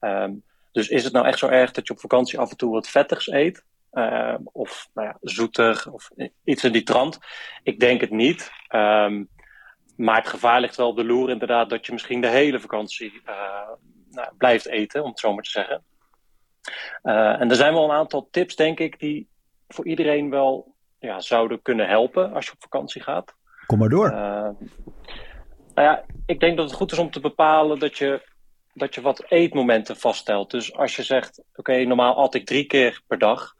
Ehm, 0.01 0.33
dus 0.73 0.89
is 0.89 1.05
het 1.05 1.13
nou 1.13 1.27
echt 1.27 1.39
zo 1.39 1.49
erg 1.49 1.71
dat 1.71 1.87
je 1.87 1.93
op 1.93 2.01
vakantie 2.01 2.39
af 2.39 2.51
en 2.51 2.57
toe 2.57 2.73
wat 2.73 2.89
vettigs 2.89 3.27
eet? 3.27 3.65
Ehm, 3.91 4.41
of 4.45 4.89
nou 4.95 5.09
ja, 5.09 5.17
zoetig 5.21 5.89
of 5.89 6.11
iets 6.45 6.65
in 6.65 6.73
die 6.73 6.83
trant? 6.83 7.19
Ik 7.63 7.81
denk 7.81 8.01
het 8.01 8.11
niet. 8.11 8.51
Ehm, 8.69 9.25
maar 9.97 10.17
het 10.17 10.29
gevaar 10.29 10.61
ligt 10.61 10.77
wel 10.77 10.89
op 10.89 10.97
de 10.97 11.05
loer 11.05 11.31
inderdaad 11.31 11.71
dat 11.71 11.87
je 11.87 11.93
misschien 11.93 12.21
de 12.21 12.29
hele 12.29 12.61
vakantie 12.61 13.13
uh, 13.27 13.69
nou, 14.11 14.29
blijft 14.37 14.67
eten, 14.67 15.03
om 15.03 15.09
het 15.09 15.19
zo 15.19 15.33
maar 15.35 15.43
te 15.43 15.51
zeggen. 15.51 15.85
Uh, 17.03 17.41
en 17.41 17.51
er 17.51 17.57
zijn 17.57 17.73
wel 17.73 17.85
een 17.85 17.97
aantal 17.97 18.29
tips, 18.31 18.57
denk 18.57 18.79
ik, 18.79 18.99
die 18.99 19.29
voor 19.69 19.87
iedereen 19.87 20.31
wel 20.31 20.75
ja, 20.99 21.21
zouden 21.21 21.63
kunnen 21.63 21.89
helpen 21.89 22.33
als 22.33 22.47
je 22.47 22.53
op 22.53 22.63
vakantie 22.63 23.03
gaat. 23.03 23.37
Kom 23.69 23.79
maar 23.79 23.89
door. 23.89 24.11
Uh, 24.11 24.49
nou 25.75 25.89
ja, 25.89 26.05
ik 26.27 26.41
denk 26.41 26.57
dat 26.57 26.67
het 26.67 26.77
goed 26.77 26.93
is 26.93 26.99
om 26.99 27.11
te 27.11 27.21
bepalen 27.21 27.79
dat 27.79 27.99
je, 27.99 28.23
dat 28.75 28.95
je 28.95 29.01
wat 29.01 29.25
eetmomenten 29.29 29.97
vaststelt. 29.97 30.51
Dus 30.51 30.75
als 30.75 30.97
je 30.97 31.03
zegt, 31.03 31.43
oké, 31.55 31.85
normaal 31.85 32.17
at 32.17 32.35
ik 32.35 32.47
drie 32.47 32.65
keer 32.65 33.01
per 33.07 33.19
dag. 33.19 33.55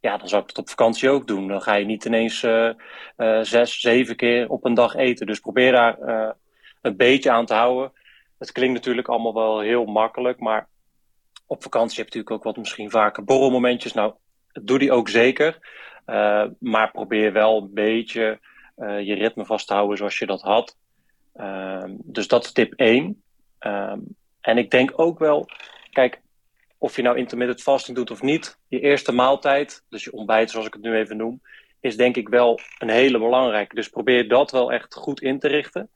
Ja, 0.00 0.16
dan 0.16 0.28
zou 0.28 0.42
ik 0.42 0.48
het 0.48 0.58
op 0.58 0.68
vakantie 0.68 1.10
ook 1.10 1.26
doen. 1.26 1.48
Dan 1.48 1.62
ga 1.62 1.74
je 1.74 1.84
niet 1.84 2.04
ineens 2.04 2.42
uh, 2.42 2.70
uh, 3.16 3.40
zes, 3.42 3.80
zeven 3.80 4.16
keer 4.16 4.48
op 4.48 4.64
een 4.64 4.74
dag 4.74 4.94
eten. 4.94 5.26
Dus 5.26 5.40
probeer 5.40 5.72
daar 5.72 5.98
een 6.80 6.96
beetje 6.96 7.30
aan 7.30 7.46
te 7.46 7.54
houden. 7.54 7.92
Het 8.38 8.52
klinkt 8.52 8.74
natuurlijk 8.74 9.08
allemaal 9.08 9.34
wel 9.34 9.60
heel 9.60 9.84
makkelijk, 9.84 10.40
maar 10.40 10.68
op 11.46 11.62
vakantie 11.62 12.02
heb 12.02 12.12
je 12.12 12.18
natuurlijk 12.18 12.46
ook 12.46 12.54
wat 12.54 12.62
misschien 12.62 12.90
vaker 12.90 13.24
borrelmomentjes. 13.24 13.92
Nou, 13.92 14.14
doe 14.52 14.78
die 14.78 14.92
ook 14.92 15.08
zeker. 15.08 15.58
Maar 16.58 16.90
probeer 16.92 17.32
wel 17.32 17.56
een 17.56 17.74
beetje 17.74 18.40
uh, 18.80 19.00
je 19.00 19.14
ritme 19.14 19.44
vast 19.44 19.66
te 19.66 19.72
houden 19.72 19.96
zoals 19.96 20.18
je 20.18 20.26
dat 20.26 20.42
had. 20.42 20.76
Uh, 21.36 21.84
dus 21.88 22.28
dat 22.28 22.44
is 22.44 22.52
tip 22.52 22.72
1. 22.72 23.22
Ehm, 23.58 23.98
en 24.40 24.58
ik 24.58 24.70
denk 24.70 24.92
ook 24.96 25.18
wel, 25.18 25.48
kijk, 25.90 26.20
of 26.78 26.96
je 26.96 27.02
nou 27.02 27.16
intermittent 27.16 27.62
fasting 27.62 27.96
doet 27.96 28.10
of 28.10 28.22
niet, 28.22 28.58
je 28.68 28.80
eerste 28.80 29.12
maaltijd, 29.12 29.84
dus 29.88 30.04
je 30.04 30.12
ontbijt 30.12 30.50
zoals 30.50 30.66
ik 30.66 30.72
het 30.72 30.82
nu 30.82 30.96
even 30.96 31.16
noem, 31.16 31.40
is 31.80 31.96
denk 31.96 32.16
ik 32.16 32.28
wel 32.28 32.60
een 32.78 32.90
hele 32.90 33.18
belangrijke. 33.18 33.74
Dus 33.74 33.88
probeer 33.88 34.28
dat 34.28 34.50
wel 34.50 34.72
echt 34.72 34.94
goed 34.94 35.22
in 35.22 35.38
te 35.38 35.48
richten. 35.48 35.88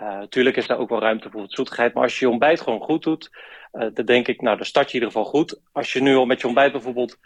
Natuurlijk 0.00 0.56
is 0.56 0.66
daar 0.66 0.78
ook 0.78 0.88
wel 0.88 1.00
ruimte 1.00 1.30
voor 1.30 1.42
het 1.42 1.52
zoetigheid, 1.52 1.94
maar 1.94 2.02
als 2.02 2.18
je 2.18 2.24
je 2.24 2.30
ontbijt 2.30 2.60
gewoon 2.60 2.80
goed 2.80 3.02
doet, 3.02 3.30
dan 3.70 4.04
denk 4.04 4.28
ik, 4.28 4.40
nou, 4.40 4.56
dan 4.56 4.66
start 4.66 4.90
je 4.90 4.96
in 4.96 5.04
ieder 5.04 5.16
geval 5.18 5.30
goed. 5.32 5.60
Als 5.72 5.92
je 5.92 6.02
nu 6.02 6.14
al 6.16 6.26
met 6.26 6.40
je 6.40 6.46
ontbijt 6.46 6.72
bijvoorbeeld 6.72 7.18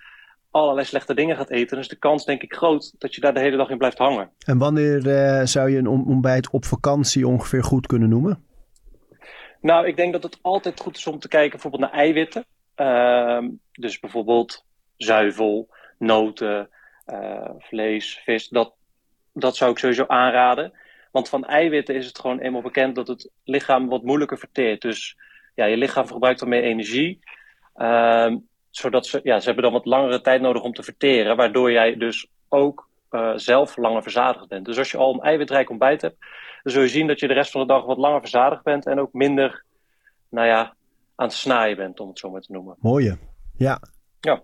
allerlei 0.57 0.87
slechte 0.87 1.15
dingen 1.15 1.37
gaat 1.37 1.51
eten, 1.51 1.69
dan 1.69 1.79
is 1.79 1.89
de 1.89 1.97
kans 1.97 2.25
denk 2.25 2.43
ik 2.43 2.55
groot 2.55 2.95
dat 2.99 3.15
je 3.15 3.21
daar 3.21 3.35
de 3.35 3.41
hele 3.41 3.57
dag 3.57 3.71
in 3.71 3.79
blijft 3.79 3.99
hangen. 3.99 4.31
En 4.39 4.59
wanneer 4.59 5.07
uh, 5.07 5.45
zou 5.45 5.71
je 5.71 5.79
een 5.79 5.87
ontbijt 5.87 6.51
op 6.51 6.65
vakantie 6.65 7.27
ongeveer 7.27 7.65
goed 7.65 7.87
kunnen 7.87 8.09
noemen? 8.09 8.45
Nou, 9.61 9.87
ik 9.87 9.97
denk 9.97 10.13
dat 10.13 10.23
het 10.23 10.39
altijd 10.43 10.81
goed 10.81 10.97
is 10.97 11.07
om 11.07 11.19
te 11.19 11.29
kijken 11.29 11.51
bijvoorbeeld 11.51 11.83
naar 11.83 12.01
eiwitten. 12.01 12.45
Uh, 12.77 13.45
dus 13.73 14.01
bijvoorbeeld 14.01 14.65
zuivel, 14.97 15.69
noten, 15.99 16.69
uh, 17.07 17.51
vlees, 17.59 18.21
vis. 18.25 18.49
Dat, 18.49 18.75
dat 19.33 19.57
zou 19.57 19.71
ik 19.71 19.79
sowieso 19.79 20.05
aanraden. 20.07 20.73
Want 21.11 21.29
van 21.29 21.45
eiwitten 21.45 21.95
is 21.95 22.07
het 22.07 22.19
gewoon 22.19 22.39
eenmaal 22.39 22.63
bekend 22.63 22.95
dat 22.95 23.09
het 23.09 23.31
lichaam 23.45 23.89
wat 23.89 24.03
moeilijker 24.03 24.39
verteert. 24.39 24.83
Dus 24.83 25.17
ja, 25.55 25.65
je 25.65 25.77
lichaam 25.77 26.07
verbruikt 26.07 26.41
dan 26.41 26.49
meer 26.49 26.63
energie. 26.63 27.19
Uh, 27.77 28.35
zodat 28.79 29.07
ze, 29.07 29.21
ja, 29.23 29.39
ze 29.39 29.47
hebben 29.47 29.65
dan 29.65 29.73
wat 29.73 29.85
langere 29.85 30.21
tijd 30.21 30.41
nodig 30.41 30.63
om 30.63 30.73
te 30.73 30.83
verteren, 30.83 31.37
waardoor 31.37 31.73
jij 31.73 31.97
dus 31.97 32.27
ook 32.49 32.89
uh, 33.11 33.33
zelf 33.35 33.77
langer 33.77 34.03
verzadigd 34.03 34.49
bent. 34.49 34.65
Dus 34.65 34.79
als 34.79 34.91
je 34.91 34.97
al 34.97 35.15
een 35.15 35.21
eiwitrijk 35.21 35.71
ontbijt 35.71 36.03
hebt, 36.03 36.17
dan 36.63 36.73
zul 36.73 36.83
je 36.83 36.89
zien 36.89 37.07
dat 37.07 37.21
je 37.21 37.29
de 37.29 37.35
rest 37.35 37.51
van 37.51 37.61
de 37.61 37.67
dag 37.67 37.85
wat 37.85 37.97
langer 37.97 38.21
verzadigd 38.21 38.63
bent 38.63 38.87
en 38.87 39.01
ook 39.01 39.13
minder, 39.13 39.65
nou 40.29 40.47
ja, 40.47 40.75
aan 41.15 41.27
het 41.27 41.33
snaaien 41.33 41.77
bent, 41.77 42.01
om 42.01 42.09
het 42.09 42.19
zo 42.19 42.31
maar 42.31 42.41
te 42.41 42.53
noemen. 42.53 42.77
Mooie, 42.79 43.19
ja. 43.57 43.81
Ja. 44.21 44.43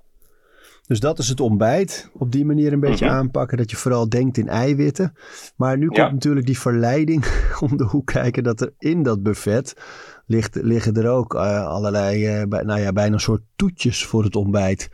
Dus 0.93 1.01
dat 1.01 1.19
is 1.19 1.29
het 1.29 1.41
ontbijt. 1.41 2.11
Op 2.19 2.33
die 2.33 2.45
manier 2.45 2.73
een 2.73 2.81
beetje 2.81 3.05
Mhm. 3.05 3.15
aanpakken. 3.15 3.57
Dat 3.59 3.71
je 3.71 3.77
vooral 3.77 4.09
denkt 4.09 4.37
in 4.39 4.49
eiwitten. 4.49 5.13
Maar 5.57 5.79
nu 5.79 5.87
komt 5.87 5.97
Ja. 5.99 6.11
natuurlijk 6.11 6.47
die 6.47 6.59
verleiding 6.59 7.25
om 7.71 7.77
de 7.77 7.85
hoek 7.85 8.07
kijken. 8.07 8.43
Dat 8.43 8.61
er 8.61 8.73
in 8.79 9.03
dat 9.03 9.23
buffet 9.23 9.75
ligt, 10.27 10.55
liggen 10.55 10.95
er 10.95 11.09
ook 11.11 11.35
eh, 11.35 11.67
allerlei, 11.67 12.27
eh, 12.27 12.43
bij- 12.49 12.63
nou 12.63 12.81
ja, 12.81 12.93
bijna 12.93 13.15
een 13.15 13.21
soort 13.21 13.43
toetjes 13.57 14.05
voor 14.07 14.25
het 14.25 14.37
ontbijt. 14.37 14.89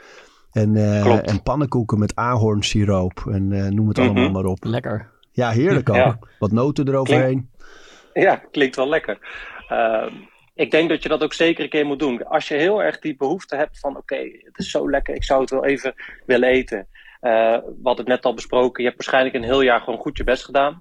En, 0.53 0.77
eh, 0.77 1.03
Klopt. 1.03 1.31
en 1.31 1.43
pannenkoeken 1.43 1.99
met 1.99 2.15
ahornsiroop. 2.17 3.25
En 3.31 3.53
eh, 3.53 3.67
noem 3.71 3.89
het 3.89 3.97
Mhm. 3.97 4.07
allemaal 4.09 4.31
maar 4.31 4.45
op. 4.45 4.65
Lekker. 4.65 5.11
Ja, 5.33 5.51
heerlijk 5.51 5.89
ook. 5.89 5.97
Ja. 5.97 6.19
Wat 6.39 6.53
noten 6.53 6.89
eroverheen. 6.89 7.51
Ja, 8.13 8.37
klinkt 8.51 8.77
wel 8.77 8.89
lekker. 8.89 9.19
Ik 10.59 10.71
denk 10.71 10.89
dat 10.89 11.03
je 11.03 11.09
dat 11.09 11.23
ook 11.23 11.33
zeker 11.33 11.65
een 11.65 11.71
keer 11.71 11.87
moet 11.87 11.99
doen. 11.99 12.25
Als 12.27 12.49
je 12.49 12.55
heel 12.55 12.83
erg 12.83 12.99
die 12.99 13.17
behoefte 13.17 13.57
hebt 13.57 13.79
van 13.79 13.97
oké, 13.97 14.17
het 14.17 14.59
is 14.59 14.71
zo 14.71 14.91
lekker, 14.91 15.15
ik 15.15 15.25
zou 15.25 15.41
het 15.41 15.51
wel 15.51 15.65
even 15.65 15.95
willen 16.27 16.49
eten. 16.49 16.89
Eh, 17.21 17.31
we 17.57 17.81
hadden 17.83 18.05
het 18.05 18.07
net 18.15 18.25
al 18.25 18.35
besproken, 18.35 18.83
je 18.83 18.89
hebt 18.89 19.05
waarschijnlijk 19.05 19.35
een 19.35 19.51
heel 19.51 19.61
jaar 19.61 19.81
gewoon 19.81 19.99
goed 19.99 20.17
je 20.17 20.25
best 20.25 20.45
gedaan. 20.45 20.81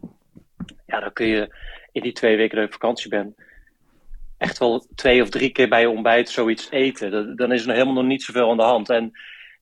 Ja, 0.86 1.00
dan 1.00 1.14
kun 1.14 1.28
je 1.28 1.56
in 1.92 2.02
die 2.02 2.12
twee 2.12 2.38
weken 2.38 2.56
dat 2.58 2.66
je 2.66 2.72
vakantie 2.72 3.10
bent, 3.10 3.36
echt 4.38 4.58
wel 4.58 4.86
twee 4.96 5.22
of 5.22 5.30
drie 5.30 5.50
keer 5.52 5.70
bij 5.70 5.82
je 5.82 5.90
ontbijt 5.90 6.30
zoiets 6.30 6.72
eten. 6.72 7.12
Dat- 7.12 7.38
Dan 7.38 7.52
is 7.52 7.66
er 7.68 7.74
helemaal 7.74 7.94
nog 7.94 8.06
niet 8.06 8.24
zoveel 8.24 8.50
aan 8.50 8.58
de 8.58 8.64
hand. 8.64 8.90
En, 8.90 9.12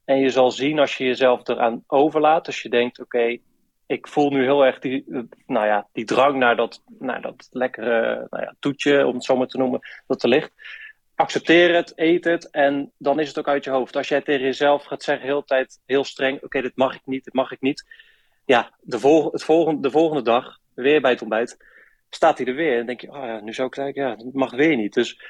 en 0.06 0.20
je 0.20 0.30
zal 0.30 0.52
zien 0.52 0.80
als 0.80 0.98
je 0.98 1.04
jezelf 1.06 1.48
eraan 1.48 1.84
overlaat, 1.88 2.48
als 2.48 2.62
je 2.62 2.70
denkt 2.70 3.00
oké, 3.00 3.38
ik 3.86 4.08
voel 4.08 4.30
nu 4.30 4.44
heel 4.44 4.66
erg 4.66 4.80
die, 4.80 5.06
nou 5.46 5.66
ja, 5.66 5.88
die 5.94 6.06
drang 6.06 6.38
naar 6.38 6.56
dat, 6.56 6.82
naar 7.00 7.22
dat 7.22 7.48
lekkere 7.52 8.28
nou 8.30 8.44
ja, 8.44 8.56
toetje, 8.60 9.06
om 9.06 9.14
het 9.14 9.24
zo 9.24 9.38
maar 9.38 9.48
te 9.48 9.58
noemen, 9.58 9.80
dat 10.08 10.24
er 10.24 10.30
ligt. 10.30 10.52
Accepteer 11.16 11.76
het, 11.76 11.94
eet 11.96 12.24
het 12.24 12.50
en 12.50 12.92
dan 12.98 13.20
is 13.20 13.28
het 13.28 13.40
ook 13.40 13.48
uit 13.48 13.64
je 13.64 13.70
hoofd. 13.70 13.96
Als 13.96 14.08
jij 14.08 14.22
tegen 14.22 14.46
jezelf 14.46 14.84
gaat 14.84 15.04
zeggen, 15.04 15.26
heel 15.26 15.44
tijd 15.44 15.80
heel 15.86 16.04
streng: 16.04 16.44
Oké, 16.44 16.62
dit 16.62 16.76
mag 16.76 16.96
ik 16.96 17.06
niet, 17.06 17.24
dit 17.24 17.34
mag 17.34 17.52
ik 17.52 17.62
niet. 17.62 17.86
Ja, 18.46 18.72
de, 18.82 19.30
het 19.32 19.44
volgende, 19.44 19.82
de 19.82 19.92
volgende 19.92 20.24
dag, 20.24 20.58
weer 20.74 21.02
bij 21.02 21.12
het 21.12 21.22
ontbijt, 21.22 21.58
staat 22.10 22.38
hij 22.38 22.48
er 22.48 22.56
weer. 22.56 22.80
En 22.80 22.86
denk 22.86 23.02
je: 23.02 23.12
Oh 23.12 23.26
ja, 23.26 23.40
nu 23.40 23.54
zou 23.54 23.68
ik 23.68 23.76
zeggen, 23.76 24.02
ja, 24.02 24.16
dat 24.16 24.34
mag 24.34 24.52
weer 24.52 24.76
niet. 24.76 24.94
Dus 24.94 25.22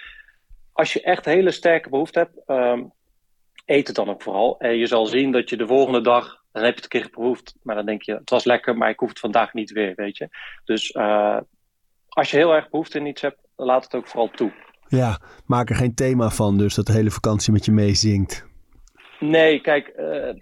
als 0.72 0.94
je 0.94 1.02
echt 1.02 1.26
hele 1.26 1.52
sterke 1.52 1.90
behoefte 1.90 2.20
hebt, 2.20 2.42
ehm, 2.46 2.84
eet 3.66 3.88
het 3.88 3.96
dan 3.96 4.10
ook 4.10 4.22
vooral. 4.22 4.60
En 4.60 4.78
je 4.78 4.86
zal 4.86 5.06
zien 5.06 5.32
dat 5.32 5.50
je 5.50 5.58
de 5.58 5.68
volgende 5.68 6.02
dag, 6.02 6.44
dan 6.56 6.64
heb 6.64 6.76
je 6.76 6.82
het 6.82 6.94
een 6.94 7.00
keer 7.00 7.10
geproefd, 7.10 7.56
maar 7.62 7.76
dan 7.76 7.86
denk 7.86 8.02
je, 8.02 8.14
het 8.14 8.30
was 8.30 8.44
lekker, 8.44 8.78
maar 8.78 8.90
ik 8.90 9.00
hoef 9.00 9.10
het 9.10 9.20
vandaag 9.20 9.54
niet 9.54 9.72
weer, 9.72 9.94
weet 9.96 10.18
je. 10.18 10.30
Dus 10.66 10.92
eh, 10.92 11.38
als 12.08 12.32
je 12.32 12.38
heel 12.38 12.54
erg 12.54 12.70
behoefte 12.70 13.00
in 13.00 13.06
iets 13.06 13.22
hebt, 13.22 13.40
laat 13.56 13.84
het 13.84 13.96
ook 13.96 14.08
vooral 14.08 14.30
toe. 14.30 14.52
Ja, 14.88 15.20
maak 15.46 15.70
er 15.70 15.76
geen 15.76 15.96
thema 15.96 16.30
van 16.30 16.58
dus 16.58 16.76
dat 16.76 16.86
de 16.86 16.92
hele 16.92 17.12
vakantie 17.12 17.54
met 17.54 17.66
je 17.66 17.72
meezingt. 17.72 18.46
Nee, 19.20 19.60
kijk, 19.62 19.88
eh, 19.88 20.34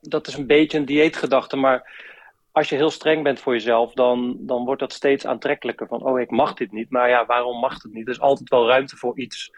dat 0.00 0.26
is 0.26 0.36
een 0.36 0.46
beetje 0.46 0.78
een 0.78 0.84
dieetgedachte, 0.84 1.56
maar 1.56 2.06
als 2.52 2.68
je 2.68 2.76
heel 2.76 2.90
streng 2.90 3.22
bent 3.22 3.40
voor 3.40 3.52
jezelf, 3.52 3.92
dan, 3.92 4.36
dan 4.40 4.64
wordt 4.64 4.80
dat 4.80 4.92
steeds 4.92 5.26
aantrekkelijker. 5.26 5.86
Van, 5.86 6.02
oh, 6.02 6.20
ik 6.20 6.30
mag 6.30 6.54
dit 6.54 6.72
niet. 6.72 6.90
Maar 6.90 7.08
ja, 7.08 7.26
waarom 7.26 7.60
mag 7.60 7.82
het 7.82 7.92
niet? 7.92 8.06
Er 8.06 8.12
is 8.12 8.20
altijd 8.20 8.48
wel 8.48 8.66
ruimte 8.66 8.96
voor 8.96 9.18
iets 9.18 9.50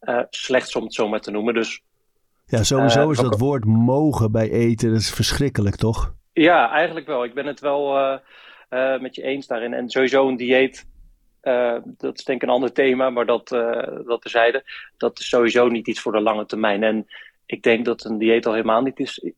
eh, 0.00 0.22
slechts, 0.30 0.76
om 0.76 0.82
het 0.82 0.94
zo 0.94 1.08
maar 1.08 1.20
te 1.20 1.30
noemen. 1.30 1.54
Dus 1.54 1.82
Ja, 2.50 2.62
sowieso 2.62 3.00
Eh, 3.00 3.10
is 3.10 3.18
dat 3.18 3.38
woord 3.38 3.64
mogen 3.64 4.32
bij 4.32 4.50
eten, 4.50 4.90
dat 4.90 5.00
is 5.00 5.10
verschrikkelijk 5.10 5.76
toch? 5.76 6.14
Ja, 6.32 6.70
eigenlijk 6.70 7.06
wel. 7.06 7.24
Ik 7.24 7.34
ben 7.34 7.46
het 7.46 7.60
wel 7.60 7.96
eh, 7.96 8.18
eh, 8.68 9.00
met 9.00 9.14
je 9.14 9.22
eens 9.22 9.46
daarin. 9.46 9.74
En 9.74 9.90
sowieso 9.90 10.28
een 10.28 10.36
dieet, 10.36 10.86
dat 11.84 12.18
is 12.18 12.24
denk 12.24 12.42
ik 12.42 12.48
een 12.48 12.54
ander 12.54 12.72
thema, 12.72 13.10
maar 13.10 13.26
dat, 13.26 13.48
dat 14.06 14.22
terzijde. 14.22 14.64
Dat 14.96 15.18
is 15.18 15.28
sowieso 15.28 15.68
niet 15.68 15.88
iets 15.88 16.00
voor 16.00 16.12
de 16.12 16.20
lange 16.20 16.46
termijn. 16.46 16.82
En 16.82 17.06
ik 17.46 17.62
denk 17.62 17.84
dat 17.84 18.04
een 18.04 18.18
dieet 18.18 18.46
al 18.46 18.52
helemaal 18.52 18.82
niet 18.82 19.00
is, 19.00 19.32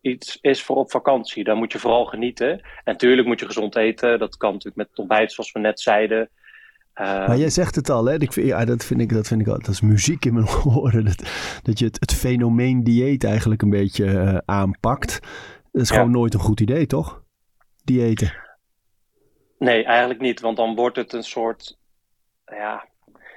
iets 0.00 0.38
is 0.40 0.62
voor 0.62 0.76
op 0.76 0.90
vakantie. 0.90 1.44
Daar 1.44 1.56
moet 1.56 1.72
je 1.72 1.78
vooral 1.78 2.04
genieten. 2.04 2.50
En 2.50 2.60
natuurlijk 2.84 3.26
moet 3.26 3.40
je 3.40 3.46
gezond 3.46 3.76
eten. 3.76 4.18
Dat 4.18 4.36
kan 4.36 4.52
natuurlijk 4.52 4.88
met 4.88 4.98
ontbijt, 4.98 5.32
zoals 5.32 5.52
we 5.52 5.58
net 5.58 5.80
zeiden. 5.80 6.30
Eh, 6.98 7.26
Maar 7.28 7.36
jij 7.36 7.50
zegt 7.50 7.74
het 7.74 7.90
al, 7.90 8.04
hè? 8.04 8.14
Ik 8.20 8.32
vind, 8.32 8.46
ja, 8.46 8.64
dat 8.64 8.84
vind 8.84 9.00
ik, 9.00 9.12
dat 9.12 9.26
vind 9.26 9.40
ik 9.40 9.46
al, 9.48 9.58
dat 9.58 9.68
is 9.68 9.80
muziek 9.80 10.24
in 10.24 10.34
mijn 10.34 10.46
oren. 10.76 11.04
Dat, 11.04 11.22
dat 11.62 11.78
je 11.78 11.84
het, 11.84 12.00
het 12.00 12.14
fenomeen 12.14 12.84
dieet 12.84 13.24
eigenlijk 13.24 13.62
een 13.62 13.70
beetje 13.70 14.04
eh, 14.18 14.38
aanpakt. 14.44 15.20
Dat 15.72 15.82
is 15.82 15.88
Ja. 15.88 15.94
gewoon 15.96 16.10
nooit 16.10 16.34
een 16.34 16.40
goed 16.40 16.60
idee, 16.60 16.86
toch? 16.86 17.22
Diëten. 17.84 18.32
Nee, 19.58 19.84
eigenlijk 19.84 20.20
niet. 20.20 20.40
Want 20.40 20.56
dan 20.56 20.74
wordt 20.74 20.96
het 20.96 21.12
een 21.12 21.22
soort. 21.22 21.78
Ja, 22.44 22.88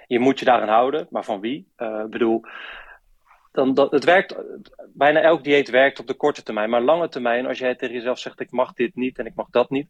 je 0.07 0.19
moet 0.19 0.39
je 0.39 0.45
daaraan 0.45 0.67
houden. 0.69 1.07
Maar 1.09 1.23
van 1.23 1.39
wie? 1.39 1.71
Eh, 1.75 2.01
Ik 2.05 2.09
bedoel, 2.09 2.41
dan, 3.51 3.73
dat, 3.73 3.91
het 3.91 4.03
werkt. 4.03 4.35
Bijna 4.93 5.21
elk 5.21 5.43
dieet 5.43 5.69
werkt 5.69 5.99
op 5.99 6.07
de 6.07 6.13
korte 6.13 6.43
termijn. 6.43 6.69
Maar 6.69 6.81
lange 6.81 7.09
termijn, 7.09 7.45
als 7.45 7.59
jij 7.59 7.75
tegen 7.75 7.95
jezelf 7.95 8.19
zegt: 8.19 8.39
ik 8.39 8.51
mag 8.51 8.73
dit 8.73 8.95
niet 8.95 9.17
en 9.19 9.25
ik 9.25 9.35
mag 9.35 9.49
dat 9.49 9.69
niet. 9.69 9.87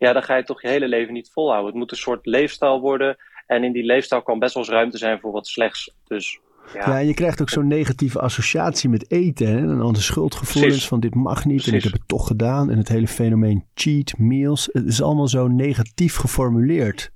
Ja, 0.00 0.12
dan 0.12 0.22
ga 0.22 0.36
je 0.36 0.42
toch 0.42 0.62
je 0.62 0.68
hele 0.68 0.88
leven 0.88 1.12
niet 1.12 1.30
volhouden. 1.32 1.66
Het 1.70 1.78
moet 1.78 1.90
een 1.90 1.96
soort 1.96 2.26
leefstijl 2.26 2.80
worden. 2.80 3.16
En 3.46 3.64
in 3.64 3.72
die 3.72 3.84
leefstijl 3.84 4.22
kan 4.22 4.38
best 4.38 4.54
wel 4.54 4.62
eens 4.62 4.72
ruimte 4.72 4.98
zijn 4.98 5.20
voor 5.20 5.32
wat 5.32 5.46
slechts. 5.46 5.94
Dus 6.06 6.40
Ja, 6.74 6.98
en 6.98 7.06
je 7.06 7.14
krijgt 7.14 7.40
ook 7.40 7.48
zo'n 7.50 7.66
negatieve 7.66 8.20
associatie 8.20 8.88
met 8.88 9.10
eten. 9.10 9.46
Hè? 9.46 9.56
En 9.56 9.78
dan 9.78 9.92
de 9.92 10.00
schuldgevoelens 10.00 10.66
Precies. 10.72 10.88
van 10.88 11.00
dit 11.00 11.14
mag 11.14 11.44
niet 11.44 11.66
en 11.66 11.74
ik 11.74 11.82
heb 11.82 11.92
het 11.92 12.08
toch 12.08 12.26
gedaan. 12.26 12.70
En 12.70 12.78
het 12.78 12.88
hele 12.88 13.06
fenomeen 13.08 13.64
cheat 13.74 14.14
meals. 14.18 14.68
Het 14.72 14.86
is 14.86 15.02
allemaal 15.02 15.28
zo 15.28 15.48
negatief 15.48 16.16
geformuleerd. 16.16 17.10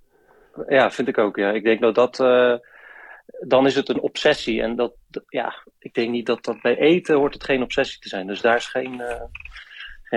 Ja, 0.68 0.90
vind 0.90 1.08
ik 1.08 1.18
ook. 1.18 1.36
Ja. 1.36 1.50
Ik 1.50 1.62
denk 1.64 1.80
dat 1.80 1.94
dat. 1.94 2.20
eh, 2.20 2.54
dan 3.46 3.66
is 3.66 3.74
het 3.74 3.88
een 3.88 4.00
obsessie. 4.00 4.62
En 4.62 4.76
dat, 4.76 4.94
dat- 5.10 5.24
ja, 5.28 5.54
ik 5.78 5.94
denk 5.94 6.10
niet 6.10 6.26
dat 6.26 6.44
dat 6.44 6.60
bij 6.62 6.76
eten 6.78 7.16
hoort 7.16 7.34
het 7.34 7.44
geen 7.44 7.62
obsessie 7.62 8.00
te 8.00 8.08
zijn. 8.08 8.26
Dus 8.26 8.40
daar 8.40 8.56
is 8.56 8.66
geen, 8.66 9.00
eh, 9.00 9.22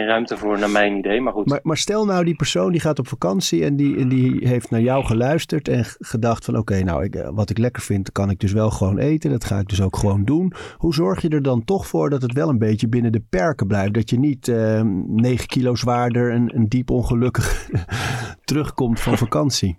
ruimte 0.06 0.38
voor, 0.38 0.60
naar 0.60 0.70
mijn 0.70 0.98
idee. 0.98 1.22
Maar 1.22 1.34
goed. 1.34 1.46
Maar, 1.46 1.60
maar 1.63 1.77
stel 1.77 2.06
nou 2.06 2.24
die 2.24 2.36
persoon 2.36 2.72
die 2.72 2.82
gaat 2.82 3.00
op 3.00 3.08
vakantie 3.08 3.63
en 3.63 3.75
die, 3.75 3.98
en 3.98 4.10
die 4.10 4.48
heeft 4.48 4.70
naar 4.70 4.82
jou 4.82 5.06
geluisterd 5.06 5.68
en 5.68 5.86
gedacht 6.00 6.46
van 6.46 6.58
oké, 6.58 6.84
nou 6.84 7.04
ik, 7.04 7.16
eh, 7.16 7.30
wat 7.34 7.50
ik 7.50 7.58
lekker 7.58 7.82
vind 7.82 8.12
kan 8.12 8.30
ik 8.30 8.39
dus 8.39 8.51
wel 8.54 8.70
gewoon 8.70 8.98
eten. 8.98 9.30
Dat 9.30 9.46
ga 9.46 9.60
ik 9.60 9.68
dus 9.68 9.82
ook 9.82 9.98
gewoon 9.98 10.24
doen. 10.24 10.54
Hoe 10.77 10.94
zorg 10.94 11.22
je 11.22 11.30
er 11.30 11.42
dan 11.42 11.63
toch 11.63 11.88
voor 11.88 12.10
dat 12.10 12.22
het 12.22 12.34
wel 12.34 12.50
een 12.50 12.58
beetje 12.58 12.88
binnen 12.88 13.12
de 13.12 13.24
perken 13.30 13.68
blijft? 13.68 13.94
Dat 13.94 14.10
je 14.10 14.20
niet 14.20 14.48
eh 14.48 14.82
9 14.82 15.48
kilo 15.48 15.75
zwaarder 15.75 16.32
en, 16.32 16.50
en 16.50 16.68
diep 16.68 16.89
ongelukkig 16.89 17.70
terugkomt 18.46 19.00
van 19.00 19.18
vakantie. 19.18 19.77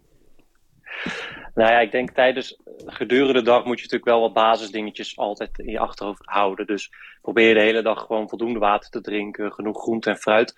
Nou 1.59 1.71
ja, 1.71 1.79
ik 1.79 1.91
denk 1.91 2.11
tijdens 2.11 2.61
gedurende 2.87 3.33
de 3.33 3.43
dag 3.43 3.65
moet 3.65 3.77
je 3.77 3.83
natuurlijk 3.83 4.11
wel 4.11 4.21
wat 4.21 4.33
basisdingetjes 4.33 5.17
altijd 5.17 5.59
in 5.59 5.71
je 5.71 5.79
achterhoofd 5.79 6.23
houden. 6.25 6.67
Dus 6.67 6.93
probeer 7.21 7.55
de 7.55 7.61
hele 7.61 7.83
dag 7.83 8.01
gewoon 8.07 8.29
voldoende 8.29 8.59
water 8.59 8.91
te 8.91 9.01
drinken, 9.01 9.53
genoeg 9.53 9.81
groente 9.81 10.11
en 10.11 10.17
fruit. 10.17 10.55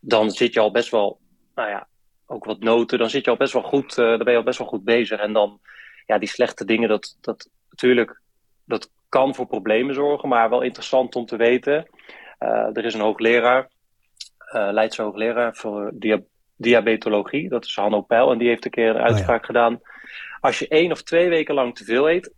Dan 0.00 0.30
zit 0.30 0.52
je 0.52 0.60
al 0.60 0.70
best 0.70 0.90
wel, 0.90 1.20
nou 1.54 1.68
ja, 1.68 1.88
ook 2.26 2.44
wat 2.44 2.60
noten. 2.60 2.98
Dan 2.98 3.10
zit 3.10 3.24
je 3.24 3.30
al 3.30 3.36
best 3.36 3.52
wel 3.52 3.62
goed, 3.62 3.98
eh 3.98 4.06
dan 4.06 4.18
ben 4.18 4.32
je 4.32 4.38
al 4.38 4.44
best 4.44 4.58
wel 4.58 4.66
goed 4.68 4.84
bezig. 4.84 5.20
En 5.20 5.32
dan, 5.32 5.60
ja, 6.06 6.18
die 6.18 6.28
slechte 6.28 6.64
dingen, 6.64 6.88
dat, 6.88 7.16
dat 7.20 7.48
natuurlijk, 7.70 8.20
dat 8.64 8.90
kan 9.08 9.34
voor 9.34 9.46
problemen 9.46 9.94
zorgen, 9.94 10.28
maar 10.28 10.50
wel 10.50 10.62
interessant 10.62 11.14
om 11.14 11.26
te 11.26 11.36
weten. 11.36 11.88
Eh, 12.38 12.76
er 12.76 12.84
is 12.84 12.94
een 12.94 13.00
hoogleraar, 13.00 13.70
eh 14.38 14.68
Leidse 14.72 15.02
hoogleraar 15.02 15.54
voor 15.54 15.90
dia- 15.94 16.22
diabetologie, 16.62 17.48
dat 17.48 17.64
is 17.64 17.74
Hanno 17.74 18.00
Peil, 18.00 18.32
en 18.32 18.38
die 18.38 18.48
heeft 18.48 18.64
een 18.64 18.70
keer 18.70 18.88
een 18.88 19.02
uitspraak 19.02 19.46
gedaan. 19.46 19.80
Als 20.40 20.58
je 20.58 20.68
één 20.68 20.92
of 20.92 21.02
twee 21.02 21.28
weken 21.28 21.54
lang 21.54 21.74
te 21.76 21.84
veel 21.84 22.10
eet 22.10 22.32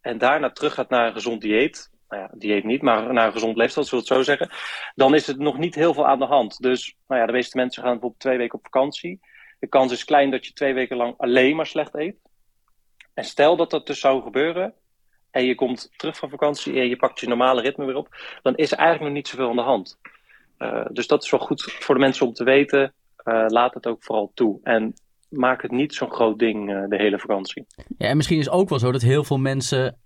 en 0.00 0.18
daarna 0.18 0.50
terug 0.50 0.74
gaat 0.74 0.88
naar 0.88 1.06
een 1.06 1.12
gezond 1.12 1.40
dieet, 1.40 1.90
nou 2.08 2.22
ja, 2.22 2.30
dieet 2.32 2.64
niet, 2.64 2.82
maar 2.82 3.12
naar 3.12 3.26
een 3.26 3.32
gezond 3.32 3.56
leefstijl, 3.56 3.86
zullen 3.86 4.04
we 4.04 4.14
het 4.14 4.26
zo 4.26 4.36
zeggen, 4.36 4.56
dan 4.94 5.14
is 5.14 5.26
het 5.26 5.38
nog 5.38 5.58
niet 5.58 5.74
heel 5.74 5.94
veel 5.94 6.06
aan 6.06 6.18
de 6.18 6.24
hand. 6.24 6.58
Dus 6.58 6.96
nou 7.06 7.20
ja, 7.20 7.26
de 7.26 7.32
meeste 7.32 7.56
mensen 7.56 7.82
gaan 7.82 7.92
bijvoorbeeld 7.92 8.20
twee 8.20 8.38
weken 8.38 8.58
op 8.58 8.64
vakantie. 8.64 9.20
De 9.58 9.66
kans 9.66 9.92
is 9.92 10.04
klein 10.04 10.30
dat 10.30 10.46
je 10.46 10.52
twee 10.52 10.74
weken 10.74 10.96
lang 10.96 11.14
alleen 11.16 11.56
maar 11.56 11.66
slecht 11.66 11.94
eet. 11.94 12.16
En 13.14 13.24
stel 13.24 13.56
dat 13.56 13.70
dat 13.70 13.86
dus 13.86 14.00
zou 14.00 14.22
gebeuren 14.22 14.74
en 15.30 15.44
je 15.44 15.54
komt 15.54 15.90
terug 15.96 16.16
van 16.16 16.30
vakantie 16.30 16.80
en 16.80 16.88
je 16.88 16.96
pakt 16.96 17.20
je 17.20 17.28
normale 17.28 17.60
ritme 17.60 17.84
weer 17.84 17.96
op, 17.96 18.08
dan 18.42 18.56
is 18.56 18.72
er 18.72 18.78
eigenlijk 18.78 19.06
nog 19.08 19.16
niet 19.16 19.28
zoveel 19.28 19.48
aan 19.48 19.56
de 19.56 19.62
hand. 19.62 19.98
Uh, 20.58 20.86
dus 20.90 21.06
dat 21.06 21.22
is 21.22 21.30
wel 21.30 21.40
goed 21.40 21.62
voor 21.62 21.94
de 21.94 22.00
mensen 22.00 22.26
om 22.26 22.32
te 22.32 22.44
weten. 22.44 22.94
Uh, 23.24 23.44
laat 23.46 23.74
het 23.74 23.86
ook 23.86 24.04
vooral 24.04 24.30
toe. 24.34 24.60
En 24.62 24.94
maak 25.28 25.62
het 25.62 25.70
niet 25.70 25.94
zo'n 25.94 26.10
groot 26.10 26.38
ding 26.38 26.70
uh, 26.70 26.84
de 26.88 26.96
hele 26.96 27.18
vakantie. 27.18 27.66
Ja, 27.98 28.08
en 28.08 28.16
misschien 28.16 28.38
is 28.38 28.44
het 28.44 28.54
ook 28.54 28.68
wel 28.68 28.78
zo 28.78 28.92
dat 28.92 29.02
heel 29.02 29.24
veel 29.24 29.38
mensen 29.38 29.98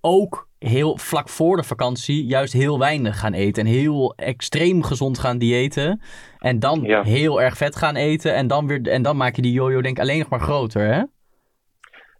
ook 0.00 0.48
heel 0.58 0.98
vlak 0.98 1.28
voor 1.28 1.56
de 1.56 1.62
vakantie 1.62 2.24
juist 2.24 2.52
heel 2.52 2.78
weinig 2.78 3.18
gaan 3.18 3.32
eten. 3.32 3.66
En 3.66 3.72
heel 3.72 4.14
extreem 4.16 4.82
gezond 4.82 5.18
gaan 5.18 5.38
diëten. 5.38 6.02
En 6.38 6.58
dan 6.58 6.82
ja. 6.82 7.02
heel 7.02 7.42
erg 7.42 7.56
vet 7.56 7.76
gaan 7.76 7.96
eten. 7.96 8.34
En 8.34 8.46
dan, 8.46 8.66
weer, 8.66 8.88
en 8.88 9.02
dan 9.02 9.16
maak 9.16 9.36
je 9.36 9.42
die 9.42 9.52
jojo 9.52 9.80
denk 9.80 9.96
ik 9.96 10.02
alleen 10.02 10.18
nog 10.18 10.28
maar 10.28 10.40
groter, 10.40 10.92
hè? 10.92 11.02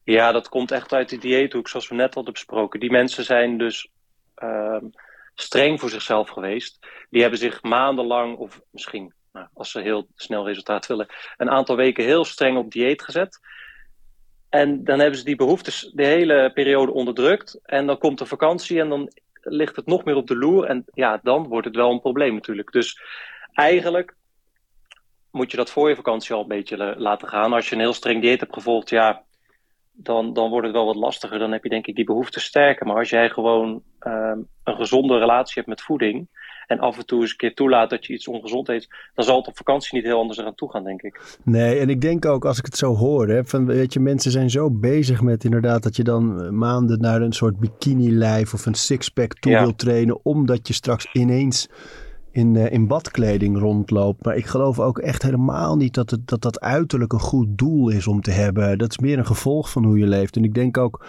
Ja, 0.04 0.32
dat 0.32 0.48
komt 0.48 0.70
echt 0.70 0.92
uit 0.92 1.08
de 1.08 1.18
dieethoek, 1.18 1.68
zoals 1.68 1.88
we 1.88 1.94
net 1.94 2.14
hadden 2.14 2.32
besproken. 2.32 2.80
Die 2.80 2.90
mensen 2.90 3.24
zijn 3.24 3.58
dus 3.58 3.90
uh, 4.42 4.82
streng 5.34 5.80
voor 5.80 5.90
zichzelf 5.90 6.28
geweest. 6.28 6.86
Die 7.10 7.20
hebben 7.20 7.38
zich 7.38 7.62
maandenlang, 7.62 8.36
of 8.36 8.60
misschien 8.70 9.12
als 9.54 9.70
ze 9.70 9.80
heel 9.80 10.06
snel 10.14 10.46
resultaat 10.46 10.86
willen, 10.86 11.06
een 11.36 11.50
aantal 11.50 11.76
weken 11.76 12.04
heel 12.04 12.24
streng 12.24 12.58
op 12.58 12.70
dieet 12.70 13.02
gezet. 13.02 13.40
En 14.48 14.84
dan 14.84 14.98
hebben 14.98 15.18
ze 15.18 15.24
die 15.24 15.36
behoeftes 15.36 15.90
de 15.94 16.04
hele 16.04 16.50
periode 16.54 16.92
onderdrukt. 16.92 17.60
En 17.62 17.86
dan 17.86 17.98
komt 17.98 18.18
de 18.18 18.26
vakantie 18.26 18.80
en 18.80 18.88
dan 18.88 19.12
ligt 19.42 19.76
het 19.76 19.86
nog 19.86 20.04
meer 20.04 20.16
op 20.16 20.26
de 20.26 20.36
loer. 20.36 20.64
En 20.64 20.84
ja, 20.94 21.20
dan 21.22 21.46
wordt 21.46 21.66
het 21.66 21.76
wel 21.76 21.90
een 21.90 22.00
probleem 22.00 22.34
natuurlijk. 22.34 22.72
Dus 22.72 23.02
eigenlijk 23.52 24.16
moet 25.30 25.50
je 25.50 25.56
dat 25.56 25.70
voor 25.70 25.88
je 25.88 25.96
vakantie 25.96 26.34
al 26.34 26.40
een 26.40 26.48
beetje 26.48 26.94
laten 26.98 27.28
gaan. 27.28 27.52
Als 27.52 27.68
je 27.68 27.74
een 27.74 27.80
heel 27.80 27.92
streng 27.92 28.22
dieet 28.22 28.40
hebt 28.40 28.54
gevolgd, 28.54 28.90
ja, 28.90 29.22
dan, 29.92 30.32
dan 30.32 30.50
wordt 30.50 30.66
het 30.66 30.76
wel 30.76 30.86
wat 30.86 30.96
lastiger. 30.96 31.38
Dan 31.38 31.52
heb 31.52 31.62
je 31.62 31.68
denk 31.68 31.86
ik 31.86 31.94
die 31.94 32.04
behoefte 32.04 32.40
sterker. 32.40 32.86
Maar 32.86 32.96
als 32.96 33.10
jij 33.10 33.30
gewoon 33.30 33.82
um, 34.00 34.48
een 34.64 34.76
gezonde 34.76 35.18
relatie 35.18 35.54
hebt 35.54 35.66
met 35.66 35.82
voeding 35.82 36.28
en 36.68 36.78
af 36.78 36.98
en 36.98 37.06
toe 37.06 37.20
eens 37.20 37.30
een 37.30 37.36
keer 37.36 37.54
toelaat 37.54 37.90
dat 37.90 38.06
je 38.06 38.12
iets 38.12 38.28
ongezond 38.28 38.68
eet, 38.68 38.88
dan 39.14 39.24
zal 39.24 39.36
het 39.36 39.46
op 39.46 39.56
vakantie 39.56 39.94
niet 39.94 40.04
heel 40.04 40.18
anders 40.18 40.38
eraan 40.38 40.54
toe 40.54 40.70
gaan, 40.70 40.84
denk 40.84 41.02
ik. 41.02 41.38
Nee, 41.44 41.78
en 41.78 41.88
ik 41.88 42.00
denk 42.00 42.24
ook 42.24 42.44
als 42.44 42.58
ik 42.58 42.64
het 42.64 42.76
zo 42.76 42.94
hoor, 42.94 43.28
hè, 43.28 43.44
van, 43.44 43.66
weet 43.66 43.92
je, 43.92 44.00
mensen 44.00 44.30
zijn 44.30 44.50
zo 44.50 44.70
bezig 44.70 45.20
met 45.20 45.44
inderdaad 45.44 45.82
dat 45.82 45.96
je 45.96 46.04
dan 46.04 46.58
maanden 46.58 47.00
naar 47.00 47.22
een 47.22 47.32
soort 47.32 47.58
bikini-lijf 47.58 48.54
of 48.54 48.66
een 48.66 48.74
sixpack 48.74 49.34
toe 49.34 49.52
ja. 49.52 49.62
wil 49.62 49.74
trainen, 49.74 50.24
omdat 50.24 50.68
je 50.68 50.74
straks 50.74 51.08
ineens 51.12 51.68
in, 52.30 52.54
uh, 52.54 52.72
in 52.72 52.86
badkleding 52.86 53.58
rondloopt. 53.58 54.24
Maar 54.24 54.36
ik 54.36 54.46
geloof 54.46 54.80
ook 54.80 54.98
echt 54.98 55.22
helemaal 55.22 55.76
niet 55.76 55.94
dat, 55.94 56.10
het, 56.10 56.28
dat 56.28 56.42
dat 56.42 56.60
uiterlijk 56.60 57.12
een 57.12 57.20
goed 57.20 57.58
doel 57.58 57.88
is 57.88 58.06
om 58.06 58.20
te 58.20 58.30
hebben. 58.30 58.78
Dat 58.78 58.90
is 58.90 58.98
meer 58.98 59.18
een 59.18 59.26
gevolg 59.26 59.70
van 59.70 59.84
hoe 59.84 59.98
je 59.98 60.06
leeft. 60.06 60.36
En 60.36 60.44
ik 60.44 60.54
denk 60.54 60.78
ook 60.78 61.04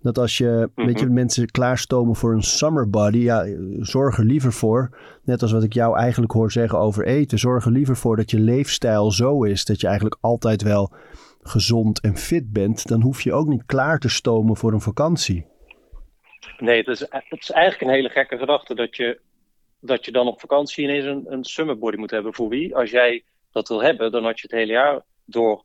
dat 0.00 0.18
als 0.18 0.38
je, 0.38 0.70
weet 0.74 1.00
je, 1.00 1.06
mensen 1.06 1.50
klaarstomen 1.50 2.16
voor 2.16 2.32
een 2.32 2.42
summer 2.42 2.90
body, 2.90 3.18
ja, 3.18 3.46
zorg 3.78 4.18
er 4.18 4.24
liever 4.24 4.52
voor, 4.52 4.98
net 5.24 5.42
als 5.42 5.52
wat 5.52 5.62
ik 5.62 5.72
jou 5.72 5.98
eigenlijk 5.98 6.32
hoor 6.32 6.52
zeggen 6.52 6.78
over 6.78 7.06
eten, 7.06 7.38
zorg 7.38 7.64
er 7.64 7.72
liever 7.72 7.96
voor 7.96 8.16
dat 8.16 8.30
je 8.30 8.38
leefstijl 8.38 9.10
zo 9.10 9.42
is 9.44 9.64
dat 9.64 9.80
je 9.80 9.86
eigenlijk 9.86 10.18
altijd 10.20 10.62
wel 10.62 10.92
gezond 11.42 12.00
en 12.00 12.16
fit 12.16 12.52
bent. 12.52 12.88
Dan 12.88 13.00
hoef 13.00 13.22
je 13.22 13.32
ook 13.32 13.46
niet 13.46 13.66
klaar 13.66 13.98
te 13.98 14.08
stomen 14.08 14.56
voor 14.56 14.72
een 14.72 14.80
vakantie. 14.80 15.46
Nee, 16.58 16.78
het 16.78 16.88
is, 16.88 17.00
het 17.00 17.40
is 17.40 17.50
eigenlijk 17.50 17.82
een 17.90 17.96
hele 17.96 18.08
gekke 18.08 18.38
gedachte 18.38 18.74
dat 18.74 18.96
je 18.96 19.20
dat 19.80 20.04
je 20.04 20.12
dan 20.12 20.26
op 20.26 20.40
vakantie 20.40 20.84
ineens 20.84 21.04
een, 21.04 21.32
een 21.32 21.44
summer 21.44 21.78
body 21.78 21.96
moet 21.96 22.10
hebben. 22.10 22.34
Voor 22.34 22.48
wie? 22.48 22.76
Als 22.76 22.90
jij 22.90 23.24
dat 23.52 23.68
wil 23.68 23.82
hebben, 23.82 24.12
dan 24.12 24.24
had 24.24 24.40
je 24.40 24.46
het 24.50 24.58
hele 24.58 24.72
jaar 24.72 25.02
door 25.24 25.64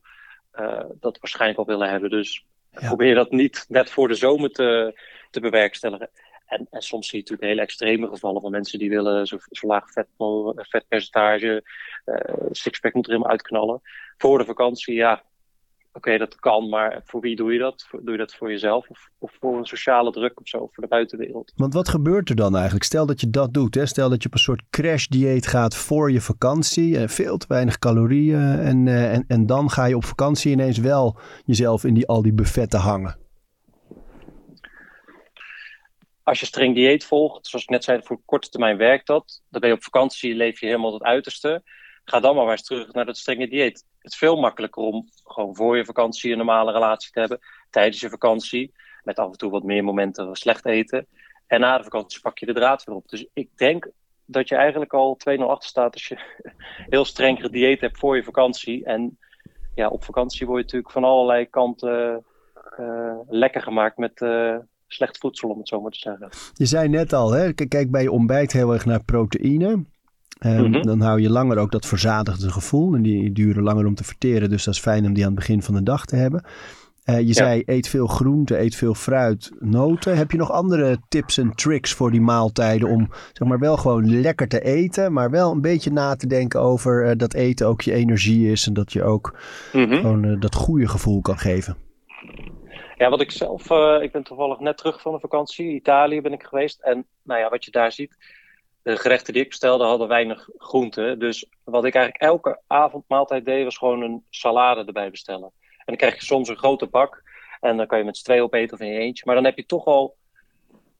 uh, 0.54 0.84
dat 1.00 1.18
waarschijnlijk 1.20 1.58
al 1.58 1.66
willen 1.66 1.90
hebben. 1.90 2.10
Dus 2.10 2.45
probeer 2.80 3.14
dat 3.14 3.30
niet 3.30 3.64
net 3.68 3.90
voor 3.90 4.08
de 4.08 4.14
zomer 4.14 4.50
te, 4.50 5.00
te 5.30 5.40
bewerkstelligen. 5.40 6.10
En, 6.46 6.66
en 6.70 6.82
soms 6.82 7.08
zie 7.08 7.18
je 7.18 7.24
natuurlijk 7.24 7.50
hele 7.50 7.66
extreme 7.66 8.08
gevallen 8.08 8.40
van 8.40 8.50
mensen 8.50 8.78
die 8.78 8.90
willen 8.90 9.26
zo, 9.26 9.36
zo 9.50 9.66
laag 9.66 9.92
vet, 9.92 10.06
vetpercentage, 10.56 11.64
uh, 12.06 12.16
sixpack 12.50 12.94
moet 12.94 13.08
er 13.08 13.26
uitknallen. 13.26 13.80
Voor 14.18 14.38
de 14.38 14.44
vakantie, 14.44 14.94
ja, 14.94 15.22
okay, 15.96 16.18
dat 16.18 16.36
kan, 16.36 16.68
maar 16.68 17.00
voor 17.04 17.20
wie 17.20 17.36
doe 17.36 17.52
je 17.52 17.58
dat? 17.58 17.86
Doe 17.90 18.12
je 18.12 18.18
dat 18.18 18.34
voor 18.34 18.50
jezelf 18.50 18.88
of, 18.88 19.08
of, 19.18 19.36
voor 19.40 19.58
een 19.58 19.66
sociale 19.66 20.10
druk 20.10 20.40
of 20.40 20.48
zo, 20.48 20.58
voor 20.72 20.82
de 20.82 20.88
buitenwereld? 20.88 21.52
Want 21.56 21.74
wat 21.74 21.88
gebeurt 21.88 22.28
er 22.28 22.36
dan 22.36 22.54
eigenlijk? 22.54 22.84
Stel 22.84 23.06
dat 23.06 23.20
je 23.20 23.30
dat 23.30 23.54
doet, 23.54 23.74
hè? 23.74 23.86
stel 23.86 24.08
dat 24.08 24.22
je 24.22 24.28
op 24.28 24.34
een 24.34 24.40
soort 24.40 24.62
crash-dieet 24.70 25.46
gaat 25.46 25.76
voor 25.76 26.12
je 26.12 26.20
vakantie, 26.20 26.98
eh, 26.98 27.08
veel 27.08 27.36
te 27.36 27.46
weinig 27.48 27.78
calorieën 27.78 28.58
en, 28.58 28.86
uh, 28.86 29.12
en, 29.12 29.24
en 29.28 29.46
dan 29.46 29.70
ga 29.70 29.84
je 29.84 29.96
op 29.96 30.04
vakantie 30.04 30.52
ineens 30.52 30.78
wel 30.78 31.18
jezelf 31.44 31.84
in 31.84 31.94
die, 31.94 32.06
al 32.06 32.22
die 32.22 32.34
buffetten 32.34 32.80
hangen. 32.80 33.18
Als 36.22 36.40
je 36.40 36.46
streng 36.46 36.74
dieet 36.74 37.04
volgt, 37.04 37.46
zoals 37.46 37.64
ik 37.64 37.70
net 37.70 37.84
zei, 37.84 38.00
voor 38.02 38.20
korte 38.24 38.48
termijn 38.48 38.76
werkt 38.76 39.06
dat. 39.06 39.42
Dan 39.50 39.60
ben 39.60 39.70
je 39.70 39.76
op 39.76 39.82
vakantie, 39.82 40.34
leef 40.34 40.60
je 40.60 40.66
helemaal 40.66 40.92
het 40.92 41.02
uiterste 41.02 41.62
ga 42.10 42.20
dan 42.20 42.34
maar 42.34 42.44
weer 42.44 42.52
eens 42.52 42.62
terug 42.62 42.92
naar 42.92 43.04
dat 43.04 43.16
strenge 43.16 43.48
dieet. 43.48 43.84
Het 44.06 44.14
veel 44.14 44.36
makkelijker 44.36 44.82
om 44.82 45.08
gewoon 45.24 45.56
voor 45.56 45.76
je 45.76 45.84
vakantie 45.84 46.30
een 46.30 46.36
normale 46.36 46.72
relatie 46.72 47.10
te 47.10 47.20
hebben. 47.20 47.38
Tijdens 47.70 48.00
je 48.00 48.08
vakantie, 48.08 48.72
met 49.02 49.18
af 49.18 49.30
en 49.30 49.38
toe 49.38 49.50
wat 49.50 49.62
meer 49.62 49.84
momenten 49.84 50.36
slecht 50.36 50.66
eten. 50.66 51.06
En 51.46 51.60
na 51.60 51.78
de 51.78 51.84
vakantie 51.84 52.20
pak 52.20 52.38
je 52.38 52.46
de 52.46 52.52
draad 52.52 52.84
weer 52.84 52.94
op. 52.94 53.08
Dus 53.08 53.26
ik 53.32 53.48
denk 53.56 53.90
dat 54.24 54.48
je 54.48 54.56
eigenlijk 54.56 54.92
al 54.92 55.18
2-0 55.30 55.40
achter 55.40 55.68
staat 55.68 55.92
als 55.92 56.08
je 56.08 56.18
heel 56.94 57.04
streng 57.04 57.40
gedieet 57.40 57.80
hebt 57.80 57.98
voor 57.98 58.16
je 58.16 58.24
vakantie. 58.24 58.84
En 58.84 59.18
ja, 59.74 59.88
op 59.88 60.04
vakantie 60.04 60.46
word 60.46 60.58
je 60.58 60.64
natuurlijk 60.64 60.92
van 60.92 61.04
allerlei 61.04 61.50
kanten 61.50 62.24
uh, 62.78 63.18
lekker 63.28 63.62
gemaakt 63.62 63.96
met... 63.96 64.20
Uh, 64.20 64.56
slecht 64.88 65.18
voedsel, 65.18 65.48
om 65.48 65.58
het 65.58 65.68
zo 65.68 65.80
maar 65.80 65.90
te 65.90 65.98
zeggen. 65.98 66.28
Je 66.54 66.66
zei 66.66 66.88
net 66.88 67.12
al, 67.12 67.32
hè? 67.32 67.52
kijk 67.52 67.90
bij 67.90 68.02
je 68.02 68.10
ontbijt 68.10 68.52
heel 68.52 68.72
erg 68.72 68.84
naar 68.84 69.04
proteïne. 69.04 69.84
Um, 70.44 70.66
mm-hmm. 70.66 70.82
Dan 70.82 71.00
hou 71.00 71.20
je 71.20 71.30
langer 71.30 71.58
ook 71.58 71.70
dat 71.70 71.86
verzadigde 71.86 72.50
gevoel. 72.50 72.94
En 72.94 73.02
die 73.02 73.32
duren 73.32 73.62
langer 73.62 73.86
om 73.86 73.94
te 73.94 74.04
verteren. 74.04 74.50
Dus 74.50 74.64
dat 74.64 74.74
is 74.74 74.80
fijn 74.80 75.06
om 75.06 75.12
die 75.12 75.22
aan 75.22 75.30
het 75.30 75.38
begin 75.38 75.62
van 75.62 75.74
de 75.74 75.82
dag 75.82 76.04
te 76.04 76.16
hebben. 76.16 76.44
Uh, 77.04 77.18
je 77.18 77.26
ja. 77.26 77.32
zei 77.32 77.62
eet 77.66 77.88
veel 77.88 78.06
groente, 78.06 78.58
eet 78.58 78.74
veel 78.74 78.94
fruit, 78.94 79.52
noten. 79.58 80.16
Heb 80.16 80.30
je 80.30 80.38
nog 80.38 80.50
andere 80.50 80.98
tips 81.08 81.38
en 81.38 81.54
tricks 81.54 81.92
voor 81.92 82.10
die 82.10 82.20
maaltijden 82.20 82.88
om 82.88 83.08
zeg 83.32 83.48
maar 83.48 83.58
wel 83.58 83.76
gewoon 83.76 84.20
lekker 84.20 84.48
te 84.48 84.60
eten, 84.60 85.12
maar 85.12 85.30
wel 85.30 85.52
een 85.52 85.60
beetje 85.60 85.90
na 85.90 86.16
te 86.16 86.26
denken 86.26 86.60
over 86.60 87.06
uh, 87.06 87.12
dat 87.16 87.34
eten 87.34 87.66
ook 87.66 87.80
je 87.80 87.92
energie 87.92 88.50
is 88.50 88.66
en 88.66 88.72
dat 88.72 88.92
je 88.92 89.02
ook 89.02 89.38
mm-hmm. 89.72 89.96
gewoon 89.96 90.24
uh, 90.24 90.40
dat 90.40 90.54
goede 90.54 90.88
gevoel 90.88 91.20
kan 91.20 91.38
geven? 91.38 91.76
Ja, 92.96 93.10
wat 93.10 93.20
ik 93.20 93.30
zelf, 93.30 93.70
ik 94.02 94.12
ben 94.12 94.22
toevallig 94.22 94.58
net 94.58 94.76
terug 94.76 95.00
van 95.00 95.12
de 95.12 95.20
vakantie. 95.20 95.74
Italië 95.74 96.20
ben 96.20 96.32
ik 96.32 96.42
geweest. 96.42 96.80
En 96.80 97.06
nou 97.22 97.40
ja, 97.40 97.48
wat 97.48 97.64
je 97.64 97.70
daar 97.70 97.92
ziet, 97.92 98.16
de 98.86 98.96
gerechten 98.96 99.32
die 99.32 99.42
ik 99.42 99.48
bestelde 99.48 99.84
hadden 99.84 100.08
weinig 100.08 100.48
groenten. 100.58 101.18
Dus 101.18 101.46
wat 101.64 101.84
ik 101.84 101.94
eigenlijk 101.94 102.24
elke 102.24 102.60
avondmaaltijd 102.66 103.44
deed, 103.44 103.64
was 103.64 103.78
gewoon 103.78 104.02
een 104.02 104.24
salade 104.30 104.84
erbij 104.84 105.10
bestellen. 105.10 105.52
En 105.60 105.84
dan 105.84 105.96
krijg 105.96 106.14
je 106.14 106.24
soms 106.24 106.48
een 106.48 106.56
grote 106.56 106.86
bak. 106.86 107.22
En 107.60 107.76
dan 107.76 107.86
kan 107.86 107.98
je 107.98 108.04
met 108.04 108.16
z'n 108.16 108.24
twee 108.24 108.42
opeten 108.42 108.76
of 108.76 108.80
in 108.82 108.92
je 108.92 108.98
eentje. 108.98 109.22
Maar 109.26 109.34
dan 109.34 109.44
heb 109.44 109.56
je 109.56 109.66
toch 109.66 109.84
al, 109.84 110.16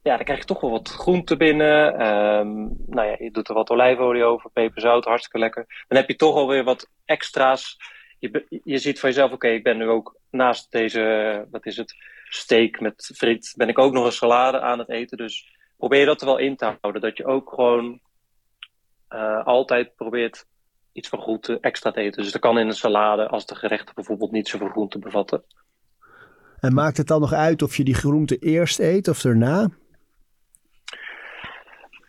ja, 0.02 0.16
dan 0.16 0.24
krijg 0.24 0.38
je 0.38 0.44
toch 0.44 0.60
wel 0.60 0.70
wat 0.70 0.88
groenten 0.88 1.38
binnen. 1.38 2.06
Um, 2.06 2.76
nou 2.86 3.08
ja, 3.08 3.16
je 3.18 3.30
doet 3.30 3.48
er 3.48 3.54
wat 3.54 3.70
olijfolie 3.70 4.24
over, 4.24 4.50
peperzout, 4.50 5.04
hartstikke 5.04 5.38
lekker. 5.38 5.84
Dan 5.88 5.98
heb 5.98 6.08
je 6.08 6.16
toch 6.16 6.34
alweer 6.34 6.64
wat 6.64 6.90
extra's. 7.04 7.76
Je, 8.18 8.60
je 8.64 8.78
ziet 8.78 9.00
van 9.00 9.08
jezelf, 9.08 9.32
oké, 9.32 9.48
ik 9.48 9.62
ben 9.62 9.76
nu 9.76 9.88
ook 9.88 10.16
naast 10.30 10.72
deze, 10.72 11.46
wat 11.50 11.66
is 11.66 11.76
het, 11.76 11.94
steak 12.28 12.80
met 12.80 13.10
friet, 13.14 13.54
ben 13.56 13.68
ik 13.68 13.78
ook 13.78 13.92
nog 13.92 14.04
een 14.04 14.12
salade 14.12 14.60
aan 14.60 14.78
het 14.78 14.88
eten. 14.88 15.16
Dus 15.16 15.55
probeer 15.76 16.06
dat 16.06 16.20
er 16.20 16.26
wel 16.26 16.38
in 16.38 16.56
te 16.56 16.76
houden. 16.80 17.02
Dat 17.02 17.16
je 17.16 17.26
ook 17.26 17.50
gewoon 17.50 18.00
uh, 19.10 19.46
altijd 19.46 19.94
probeert 19.96 20.46
iets 20.92 21.08
van 21.08 21.20
groente 21.20 21.58
extra 21.60 21.90
te 21.90 22.00
eten. 22.00 22.22
Dus 22.22 22.32
dat 22.32 22.40
kan 22.40 22.58
in 22.58 22.66
een 22.66 22.74
salade 22.74 23.28
als 23.28 23.46
de 23.46 23.54
gerechten 23.54 23.94
bijvoorbeeld 23.94 24.30
niet 24.30 24.48
zoveel 24.48 24.68
groente 24.68 24.98
bevatten. 24.98 25.44
En 26.60 26.74
maakt 26.74 26.96
het 26.96 27.06
dan 27.06 27.20
nog 27.20 27.32
uit 27.32 27.62
of 27.62 27.76
je 27.76 27.84
die 27.84 27.94
groente 27.94 28.36
eerst 28.36 28.78
eet 28.78 29.08
of 29.08 29.20
daarna? 29.20 29.68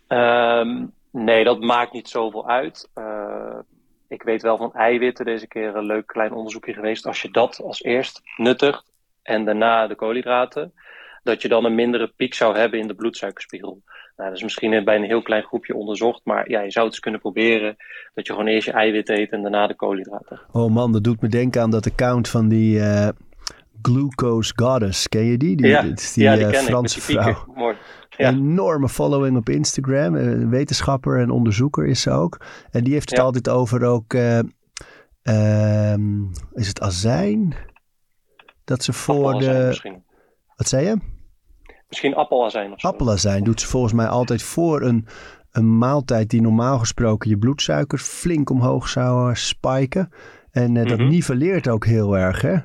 Um, 0.07 0.93
nee, 1.11 1.43
dat 1.43 1.59
maakt 1.59 1.93
niet 1.93 2.09
zoveel 2.09 2.49
uit. 2.49 2.89
Uh, 2.95 3.59
ik 4.07 4.23
weet 4.23 4.41
wel 4.41 4.57
van 4.57 4.73
eiwitten, 4.73 5.25
deze 5.25 5.47
keer 5.47 5.75
een 5.75 5.85
leuk 5.85 6.05
klein 6.05 6.33
onderzoekje 6.33 6.73
geweest. 6.73 7.05
Als 7.05 7.21
je 7.21 7.31
dat 7.31 7.61
als 7.63 7.83
eerst 7.83 8.21
nuttigt 8.37 8.91
en 9.21 9.45
daarna 9.45 9.87
de 9.87 9.95
koolhydraten, 9.95 10.73
dat 11.27 11.41
je 11.41 11.47
dan 11.47 11.65
een 11.65 11.75
mindere 11.75 12.13
piek 12.15 12.33
zou 12.33 12.57
hebben 12.57 12.79
in 12.79 12.87
de 12.87 12.95
bloedsuikerspiegel. 12.95 13.81
Nou, 14.15 14.29
dat 14.29 14.37
is 14.37 14.43
misschien 14.43 14.83
bij 14.83 14.95
een 14.95 15.03
heel 15.03 15.21
klein 15.21 15.43
groepje 15.43 15.75
onderzocht, 15.75 16.21
maar 16.23 16.49
ja, 16.49 16.61
je 16.61 16.71
zou 16.71 16.85
het 16.85 16.93
eens 16.93 17.03
kunnen 17.03 17.19
proberen 17.19 17.75
dat 18.13 18.27
je 18.27 18.33
gewoon 18.33 18.47
eerst 18.47 18.65
je 18.65 18.73
eiwit 18.73 19.09
eet 19.09 19.31
en 19.31 19.41
daarna 19.41 19.67
de 19.67 19.75
koolhydraten. 19.75 20.41
Oh 20.51 20.71
man, 20.71 20.91
dat 20.91 21.03
doet 21.03 21.21
me 21.21 21.27
denken 21.27 21.61
aan 21.61 21.71
dat 21.71 21.85
account 21.87 22.29
van 22.29 22.47
die 22.47 22.77
uh, 22.77 23.07
Glucose 23.81 24.53
Goddess. 24.55 25.07
Ken 25.07 25.23
je 25.25 25.37
die? 25.37 25.55
die 25.55 25.67
ja, 25.67 25.81
die, 25.81 25.93
die 26.13 26.23
ja, 26.23 26.35
die 26.35 26.43
uh, 26.45 26.49
ken 26.49 26.63
Franse 26.63 26.99
ik, 26.99 27.05
die 27.05 27.15
vrouw. 27.15 27.53
Mooi. 27.55 27.75
Ja. 28.17 28.29
Enorme 28.29 28.89
following 28.89 29.37
op 29.37 29.49
Instagram. 29.49 30.15
Een 30.15 30.49
wetenschapper 30.49 31.19
en 31.19 31.29
onderzoeker 31.29 31.85
is 31.85 32.01
ze 32.01 32.11
ook. 32.11 32.45
En 32.71 32.83
die 32.83 32.93
heeft 32.93 33.09
het 33.09 33.19
Ja. 33.19 33.25
altijd 33.25 33.49
over 33.49 33.83
ook. 33.83 34.13
uh, 34.13 34.39
ehm, 35.21 36.23
is 36.53 36.67
het 36.67 36.81
azijn? 36.81 37.55
Dat 38.63 38.83
ze 38.83 38.93
voor 38.93 39.25
Appelazijn 39.25 39.61
de. 39.61 39.67
Misschien. 39.67 40.03
Wat 40.55 40.67
zei 40.67 40.85
je? 40.85 40.97
Misschien 41.87 42.15
appelazijn 42.15 42.71
of 42.73 42.79
zo. 42.79 42.87
Appelazijn 42.87 43.43
doet 43.43 43.61
ze 43.61 43.67
volgens 43.67 43.93
mij 43.93 44.07
altijd 44.07 44.43
voor 44.43 44.81
een, 44.81 45.07
een 45.51 45.77
maaltijd 45.77 46.29
die 46.29 46.41
normaal 46.41 46.79
gesproken 46.79 47.29
je 47.29 47.37
bloedsuikers 47.37 48.03
flink 48.03 48.49
omhoog 48.49 48.87
zou 48.89 49.29
eh, 49.29 49.35
spiken. 49.35 50.11
En 50.51 50.77
eh, 50.77 50.85
dat 50.85 50.97
Mhm. 50.97 51.07
niveleert 51.07 51.67
ook 51.67 51.85
heel 51.85 52.17
erg, 52.17 52.41
hè? 52.41 52.55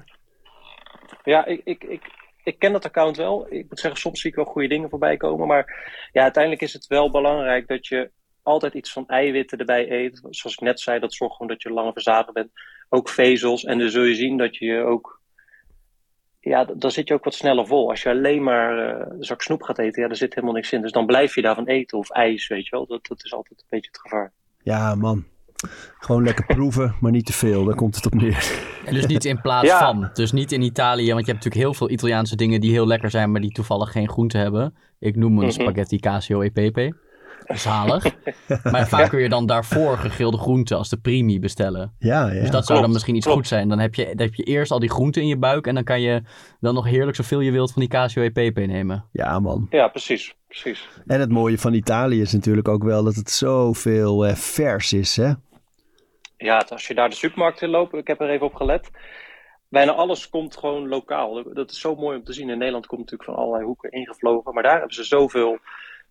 Ja, 1.24 1.44
ik, 1.46 1.60
ik, 1.64 1.84
ik, 1.84 2.02
ik 2.44 2.58
ken 2.58 2.72
dat 2.72 2.84
account 2.84 3.16
wel. 3.16 3.46
Ik 3.50 3.66
moet 3.68 3.80
zeggen, 3.80 4.00
soms 4.00 4.20
zie 4.20 4.30
ik 4.30 4.36
wel 4.36 4.44
goede 4.44 4.68
dingen 4.68 4.90
voorbij 4.90 5.16
komen. 5.16 5.46
Maar 5.46 5.90
ja, 6.12 6.22
uiteindelijk 6.22 6.62
is 6.62 6.72
het 6.72 6.86
wel 6.86 7.10
belangrijk 7.10 7.68
dat 7.68 7.86
je 7.86 8.10
altijd 8.42 8.74
iets 8.74 8.92
van 8.92 9.06
eiwitten 9.08 9.58
erbij 9.58 9.90
eet. 9.90 10.18
Zoals 10.30 10.56
ik 10.56 10.60
net 10.60 10.80
zei, 10.80 11.00
dat 11.00 11.14
zorgt 11.14 11.34
gewoon 11.36 11.52
dat 11.52 11.62
je 11.62 11.70
langer 11.72 11.92
verzadigd 11.92 12.32
bent. 12.32 12.50
Ook 12.88 13.08
vezels. 13.08 13.64
En 13.64 13.78
dan 13.78 13.90
zul 13.90 14.02
je 14.02 14.14
zien 14.14 14.36
dat 14.36 14.56
je 14.56 14.82
ook... 14.82 15.20
Ja, 16.44 16.64
dan 16.64 16.90
zit 16.90 17.08
je 17.08 17.14
ook 17.14 17.24
wat 17.24 17.34
sneller 17.34 17.66
vol. 17.66 17.90
Als 17.90 18.02
je 18.02 18.08
alleen 18.08 18.42
maar 18.42 18.78
eh, 18.78 19.06
een 19.18 19.24
zak 19.24 19.42
snoep 19.42 19.62
gaat 19.62 19.78
eten, 19.78 20.02
ja, 20.02 20.08
daar 20.08 20.16
zit 20.16 20.34
helemaal 20.34 20.54
niks 20.54 20.72
in. 20.72 20.82
Dus 20.82 20.92
dan 20.92 21.06
blijf 21.06 21.34
je 21.34 21.42
daarvan 21.42 21.66
eten. 21.66 21.98
Of 21.98 22.10
ijs, 22.10 22.48
weet 22.48 22.64
je 22.64 22.70
wel. 22.76 22.86
Dat, 22.86 23.06
dat 23.06 23.24
is 23.24 23.34
altijd 23.34 23.60
een 23.60 23.66
beetje 23.68 23.90
het 23.92 24.00
gevaar. 24.00 24.32
Ja, 24.62 24.94
man. 24.94 25.24
Gewoon 25.98 26.22
lekker 26.24 26.46
proeven, 26.46 26.94
maar 27.00 27.10
niet 27.10 27.26
te 27.26 27.32
veel. 27.32 27.64
Daar 27.64 27.74
komt 27.74 27.94
het 27.96 28.06
op 28.06 28.14
neer. 28.14 28.60
En 28.84 28.94
dus 28.94 29.06
niet 29.06 29.24
in 29.24 29.40
plaats 29.40 29.66
Ja. 29.68 29.78
van. 29.78 30.10
Dus 30.12 30.32
niet 30.32 30.52
in 30.52 30.62
Italië, 30.62 31.12
want 31.12 31.26
je 31.26 31.32
hebt 31.32 31.44
natuurlijk 31.44 31.62
heel 31.64 31.74
veel 31.74 31.90
Italiaanse 31.90 32.36
dingen 32.36 32.60
die 32.60 32.70
heel 32.70 32.86
lekker 32.86 33.10
zijn, 33.10 33.32
maar 33.32 33.40
die 33.40 33.52
toevallig 33.52 33.92
geen 33.92 34.08
groente 34.08 34.38
hebben. 34.38 34.74
Ik 34.98 35.16
noem 35.16 35.38
een 35.38 35.44
Mhm. 35.44 35.50
spaghetti 35.60 35.98
casio 35.98 36.40
e 36.42 36.50
pepe. 36.50 36.94
Zalig. 37.46 38.04
maar 38.72 38.88
vaak 38.88 39.08
kun 39.08 39.20
je 39.20 39.28
dan 39.28 39.46
daarvoor 39.46 39.98
gegrilde 39.98 40.38
groenten 40.38 40.76
als 40.76 40.88
de 40.88 40.96
primi 40.96 41.40
bestellen. 41.40 41.94
Ja, 41.98 42.26
ja. 42.26 42.40
Dus 42.40 42.50
dat 42.50 42.50
zou 42.50 42.64
klopt, 42.64 42.80
dan 42.80 42.90
misschien 42.92 43.14
iets 43.14 43.24
klopt. 43.24 43.38
goed 43.38 43.48
zijn. 43.48 43.68
Dan 43.68 43.78
heb, 43.78 43.94
je, 43.94 44.04
dan 44.04 44.26
heb 44.26 44.34
je 44.34 44.42
eerst 44.42 44.70
al 44.70 44.78
die 44.78 44.90
groenten 44.90 45.22
in 45.22 45.28
je 45.28 45.36
buik 45.36 45.66
en 45.66 45.74
dan 45.74 45.84
kan 45.84 46.00
je 46.00 46.22
dan 46.60 46.74
nog 46.74 46.86
heerlijk 46.86 47.16
zoveel 47.16 47.40
je 47.40 47.50
wilt 47.50 47.72
van 47.72 47.80
die 47.80 47.90
casio 47.90 48.22
e 48.22 48.30
pepe 48.30 48.60
nemen. 48.60 49.04
ja, 49.12 49.40
man. 49.40 49.66
Ja, 49.70 49.88
precies. 49.88 50.34
precies. 50.48 50.88
En 51.06 51.20
het 51.20 51.30
mooie 51.30 51.58
van 51.58 51.74
Italië 51.74 52.20
is 52.20 52.32
natuurlijk 52.32 52.68
ook 52.68 52.84
wel 52.84 53.04
dat 53.04 53.14
het 53.14 53.30
zoveel 53.30 54.26
eh, 54.26 54.34
vers 54.34 54.92
is, 54.92 55.16
hè? 55.16 55.32
Ja, 56.36 56.66
als 56.68 56.86
je 56.86 56.94
daar 56.94 57.08
de 57.08 57.14
supermarkt 57.14 57.62
in 57.62 57.68
loopt, 57.68 57.94
ik 57.94 58.06
heb 58.06 58.20
er 58.20 58.30
even 58.30 58.46
op 58.46 58.54
gelet. 58.54 58.90
Bijna 59.68 59.92
alles 59.92 60.28
komt 60.28 60.56
gewoon 60.56 60.88
lokaal. 60.88 61.42
Dat 61.52 61.70
is 61.70 61.80
zo 61.80 61.94
mooi 61.94 62.18
om 62.18 62.24
te 62.24 62.32
zien. 62.32 62.50
In 62.50 62.58
Nederland 62.58 62.86
komt 62.86 63.00
natuurlijk 63.00 63.30
van 63.30 63.38
allerlei 63.38 63.64
hoeken 63.64 63.90
ingevlogen. 63.90 64.54
Maar 64.54 64.62
daar 64.62 64.78
hebben 64.78 64.94
ze 64.94 65.04
zoveel 65.04 65.58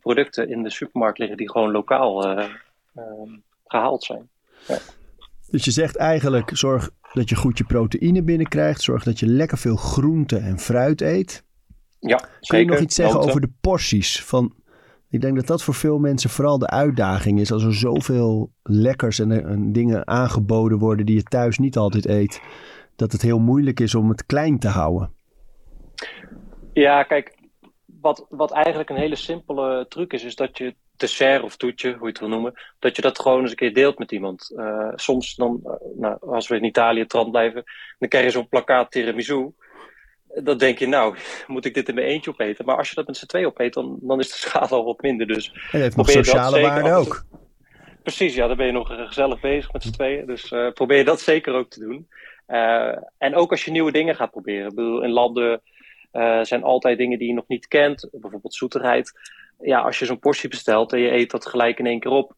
producten 0.02 0.50
in 0.50 0.64
de 0.64 0.70
supermarkt 0.70 1.18
liggen 1.18 1.38
die 1.38 1.52
gewoon 1.52 1.72
lokaal 1.72 2.28
eh, 2.28 2.46
eh, 2.94 3.04
gehaald 3.68 4.04
zijn. 4.04 4.30
Dus 5.50 5.66
je 5.66 5.72
zegt 5.72 5.96
eigenlijk, 5.96 6.50
zorg 6.54 6.90
dat 7.14 7.30
je 7.30 7.36
goed 7.36 7.58
je 7.58 7.64
proteïne 7.64 8.24
binnenkrijgt. 8.24 8.82
Zorg 8.82 9.04
dat 9.04 9.20
je 9.20 9.28
lekker 9.28 9.58
veel 9.58 9.76
groente 9.76 10.38
en 10.38 10.60
fruit 10.60 11.02
eet. 11.02 11.44
Ja, 12.00 12.30
Kun 12.40 12.60
je 12.60 12.66
nog 12.66 12.80
iets 12.80 12.96
zeggen 12.96 13.16
Noten. 13.16 13.30
over 13.30 13.42
de 13.42 13.54
porties? 13.62 14.24
Van, 14.24 14.54
ik 15.10 15.22
denk 15.22 15.36
dat 15.36 15.48
dat 15.48 15.64
voor 15.64 15.74
veel 15.74 16.00
mensen 16.00 16.30
vooral 16.30 16.58
de 16.60 16.68
uitdaging 16.68 17.40
is. 17.40 17.52
Als 17.52 17.64
er 17.64 17.76
zoveel 17.76 18.52
lekkers 18.64 19.20
en, 19.20 19.32
en 19.46 19.72
dingen 19.72 20.08
aangeboden 20.08 20.78
worden 20.78 21.06
die 21.06 21.16
je 21.16 21.24
thuis 21.24 21.58
niet 21.58 21.78
altijd 21.78 22.06
eet. 22.06 22.42
Dat 22.96 23.12
het 23.12 23.22
heel 23.22 23.40
moeilijk 23.40 23.80
is 23.80 23.96
om 23.96 24.10
het 24.10 24.26
klein 24.26 24.60
te 24.60 24.68
houden. 24.68 25.12
Ja, 26.74 27.04
kijk, 27.04 27.38
wat, 28.02 28.26
wat 28.30 28.52
eigenlijk 28.52 28.90
een 28.90 28.96
hele 28.96 29.16
simpele 29.16 29.86
truc 29.90 30.14
is, 30.14 30.24
is 30.24 30.36
dat 30.36 30.58
je 30.58 30.76
dessert 30.98 31.44
of 31.44 31.56
toetje, 31.56 31.90
hoe 31.90 32.02
je 32.02 32.08
het 32.08 32.20
wil 32.20 32.30
noemen, 32.30 32.54
dat 32.80 32.96
je 32.96 33.02
dat 33.02 33.20
gewoon 33.20 33.42
eens 33.42 33.50
een 33.50 33.56
keer 33.56 33.74
deelt 33.74 34.00
met 34.00 34.12
iemand. 34.12 34.54
Eh, 34.56 34.92
soms 34.96 35.36
dan, 35.36 35.60
eh, 35.64 35.72
nou, 35.96 36.18
als 36.22 36.48
we 36.48 36.56
in 36.56 36.64
Italië 36.64 37.06
trant 37.06 37.32
blijven, 37.32 37.64
dan 38.00 38.10
krijg 38.10 38.26
je 38.26 38.32
zo'n 38.32 38.48
plakkaat 38.48 38.92
tiramisu. 38.92 39.52
Dan 40.36 40.58
denk 40.58 40.78
je, 40.78 40.88
nou, 40.88 41.16
moet 41.48 41.66
ik 41.66 41.74
dit 41.74 41.90
in 41.90 41.96
mijn 41.96 42.08
eentje 42.08 42.32
opeten? 42.32 42.66
Maar 42.66 42.78
als 42.78 42.90
je 42.90 42.96
dat 42.96 43.08
met 43.08 43.18
z'n 43.18 43.26
twee 43.26 43.46
opeet, 43.46 43.74
dan, 43.74 43.98
dan 44.02 44.20
is 44.20 44.30
de 44.30 44.38
schade 44.38 44.76
al 44.76 44.86
wat 44.86 45.02
minder. 45.02 45.28
Dus 45.28 45.48
En 45.48 45.60
het 45.62 45.82
heeft 45.82 45.96
nog 45.96 46.10
sociale 46.10 46.62
waarde 46.62 46.94
ook. 46.94 47.24
Precies, 48.04 48.36
ja, 48.36 48.48
dan 48.48 48.58
ben 48.58 48.66
je 48.66 48.72
nog 48.72 48.88
gezellig 49.08 49.40
bezig 49.40 49.74
met 49.74 49.84
z'n 49.84 49.92
tweeën. 49.92 50.26
Dus 50.26 50.52
eh, 50.52 50.72
probeer 50.72 51.06
dat 51.06 51.22
zeker 51.22 51.54
ook 51.54 51.70
te 51.70 51.80
doen. 51.80 52.08
En 53.18 53.36
ook 53.36 53.52
als 53.52 53.66
je 53.66 53.72
nieuwe 53.72 53.92
dingen 53.92 54.16
gaat 54.16 54.32
proberen. 54.32 54.70
Ik 54.70 54.76
bedoel, 54.76 55.04
in 55.04 55.10
landen 55.10 55.62
eh, 56.12 56.44
zijn 56.44 56.64
altijd 56.64 56.98
dingen 56.98 57.20
die 57.20 57.28
je 57.28 57.34
nog 57.34 57.48
niet 57.48 57.68
kent. 57.68 58.10
Bijvoorbeeld 58.12 58.56
zoetigheid. 58.56 59.12
Ja, 59.60 59.80
als 59.80 60.00
je 60.00 60.06
zo'n 60.06 60.20
portie 60.20 60.50
bestelt 60.50 60.94
en 60.94 61.00
je 61.00 61.12
eet 61.12 61.32
dat 61.32 61.46
gelijk 61.46 61.80
in 61.80 61.86
één 61.86 62.00
keer 62.00 62.12
op. 62.12 62.36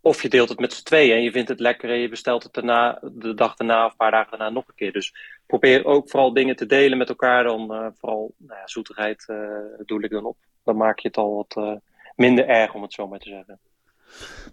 Of 0.00 0.22
je 0.22 0.28
deelt 0.28 0.48
het 0.48 0.58
met 0.58 0.72
z'n 0.72 0.84
tweeën 0.84 1.16
en 1.16 1.22
je 1.22 1.30
vindt 1.30 1.48
het 1.48 1.60
lekker 1.60 1.90
en 1.90 1.98
je 1.98 2.08
bestelt 2.08 2.42
het 2.42 2.52
daarna, 2.52 2.98
de 3.12 3.34
dag 3.34 3.54
daarna 3.54 3.84
of 3.84 3.90
een 3.90 3.96
paar 3.96 4.10
dagen 4.10 4.30
daarna 4.30 4.50
nog 4.50 4.68
een 4.68 4.74
keer. 4.74 4.92
Dus 4.92 5.14
probeer 5.46 5.84
ook 5.84 6.10
vooral 6.10 6.32
dingen 6.32 6.56
te 6.56 6.66
delen 6.66 6.98
met 6.98 7.08
elkaar. 7.08 7.44
Dan 7.44 7.74
eh, 7.74 7.86
vooral 7.94 8.34
nou 8.36 8.60
ja, 8.60 8.66
zoetigheid 8.66 9.24
eh, 9.28 9.36
doe 9.84 10.02
ik 10.02 10.10
dan 10.10 10.24
op. 10.24 10.36
Dan 10.64 10.76
maak 10.76 10.98
je 10.98 11.08
het 11.08 11.16
al 11.16 11.34
wat 11.34 11.80
minder 12.16 12.48
erg, 12.48 12.74
om 12.74 12.82
het 12.82 12.92
zo 12.92 13.08
maar 13.08 13.18
te 13.18 13.28
zeggen. 13.28 13.58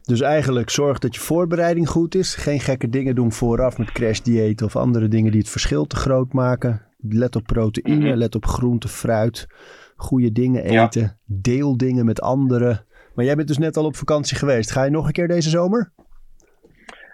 Dus 0.03 0.21
eigenlijk 0.21 0.69
zorg 0.69 0.99
dat 0.99 1.15
je 1.15 1.21
voorbereiding 1.21 1.89
goed 1.89 2.15
is. 2.15 2.35
Geen 2.35 2.59
gekke 2.59 2.89
dingen 2.89 3.15
doen 3.15 3.31
vooraf 3.31 3.77
met 3.77 3.91
crashdieet 3.91 4.61
of 4.61 4.75
andere 4.75 5.07
dingen 5.07 5.31
die 5.31 5.39
het 5.41 5.49
verschil 5.49 5.85
te 5.85 5.95
groot 5.95 6.33
maken. 6.33 6.85
Let 6.97 7.35
op 7.35 7.43
proteïne, 7.43 8.07
Mhm. 8.09 8.17
let 8.17 8.35
op 8.35 8.45
groente, 8.45 8.87
fruit. 8.87 9.47
Goede 9.95 10.31
dingen 10.31 10.71
Ja. 10.71 10.83
eten. 10.85 11.19
Deel 11.25 11.77
dingen 11.77 12.05
met 12.05 12.21
anderen. 12.21 12.85
Maar 13.15 13.25
jij 13.25 13.35
bent 13.35 13.47
dus 13.47 13.57
net 13.57 13.77
al 13.77 13.85
op 13.85 13.95
vakantie 13.95 14.37
geweest. 14.37 14.71
Ga 14.71 14.83
je 14.83 14.91
nog 14.91 15.05
een 15.05 15.11
keer 15.11 15.27
deze 15.27 15.49
zomer? 15.49 15.91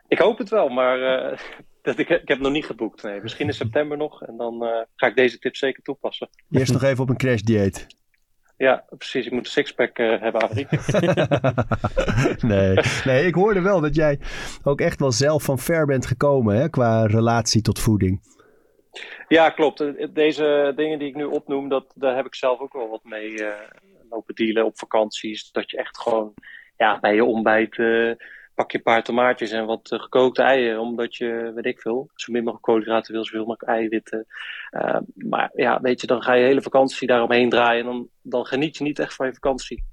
Ik 0.08 0.18
hoop 0.20 0.38
het 0.38 0.50
wel, 0.50 0.70
maar 0.70 1.02
eh, 1.02 1.38
dat 1.82 1.98
ik, 1.98 2.10
ik 2.10 2.28
heb 2.28 2.40
nog 2.40 2.52
niet 2.52 2.66
geboekt. 2.66 3.04
Nee. 3.04 3.22
Misschien 3.22 3.48
in 3.48 3.54
september 3.54 3.98
nog 3.98 4.24
en 4.24 4.38
dan 4.38 4.64
eh, 4.64 4.70
ga 4.96 5.08
ik 5.08 5.16
deze 5.16 5.40
tip 5.40 5.56
zeker 5.56 5.84
toepassen. 5.84 6.30
Eerst 6.52 6.74
nog 6.74 6.84
even 6.84 7.04
op 7.04 7.10
een 7.10 7.18
crashdieet. 7.18 7.88
Ja, 8.60 8.84
precies. 8.98 9.26
Ik 9.26 9.32
moet 9.32 9.46
een 9.46 9.52
sixpack 9.52 9.98
eh, 9.98 10.22
hebben, 10.22 10.42
Arie. 10.42 10.68
nee. 12.52 12.78
nee, 13.06 13.26
ik 13.26 13.36
hoorde 13.36 13.62
wel 13.62 13.82
dat 13.82 13.96
jij 13.96 14.20
ook 14.64 14.82
echt 14.82 15.00
wel 15.00 15.12
zelf 15.12 15.44
van 15.44 15.60
ver 15.60 15.86
bent 15.86 16.06
gekomen 16.06 16.56
hè, 16.56 16.70
qua 16.70 17.06
relatie 17.06 17.62
tot 17.62 17.80
voeding. 17.80 18.22
ja, 19.28 19.50
klopt. 19.50 19.80
Eh, 19.82 20.08
Deze 20.14 20.74
dingen 20.76 21.00
die 21.00 21.08
ik 21.08 21.16
nu 21.16 21.24
opnoem, 21.24 21.70
dat, 21.70 21.92
daar 21.96 22.16
heb 22.16 22.26
ik 22.26 22.36
zelf 22.36 22.60
ook 22.60 22.74
wel 22.74 22.90
wat 22.90 23.04
mee 23.04 23.44
eh, 23.46 23.60
lopen 24.10 24.36
dealen 24.36 24.66
op 24.66 24.78
vakanties. 24.78 25.52
Dat 25.52 25.72
je 25.72 25.78
echt 25.78 25.98
gewoon 25.98 26.34
ja, 26.78 27.00
bij 27.00 27.16
je 27.16 27.24
ontbijt 27.26 27.76
pak 28.60 28.72
je 28.72 28.78
een 28.78 28.84
paar 28.84 29.04
tomaatjes 29.04 29.52
en 29.52 29.66
wat 29.66 29.92
eh, 29.92 30.00
gekookte 30.00 30.42
eieren, 30.42 30.80
omdat 30.80 31.16
je, 31.16 31.52
weet 31.56 31.66
ik 31.66 31.80
veel, 31.80 32.10
zo 32.16 32.32
min 32.32 32.44
mogelijk 32.44 32.66
koolhydraten 32.66 33.14
wil, 33.14 33.26
zoveel 33.26 33.46
mogelijk 33.46 33.72
eiwitten. 33.72 34.26
Uh, 34.72 34.98
maar 35.16 35.52
ja, 35.54 35.82
weet 35.82 36.02
je, 36.02 36.08
dan 36.08 36.22
ga 36.22 36.34
je 36.34 36.46
hele 36.46 36.62
vakantie 36.62 37.08
daaromheen 37.08 37.50
draaien 37.50 37.86
en 37.86 37.92
dan, 37.92 38.08
dan 38.22 38.46
geniet 38.46 38.78
je 38.78 38.84
niet 38.84 39.00
echt 39.00 39.14
van 39.14 39.26
je 39.26 39.34
vakantie. 39.34 39.84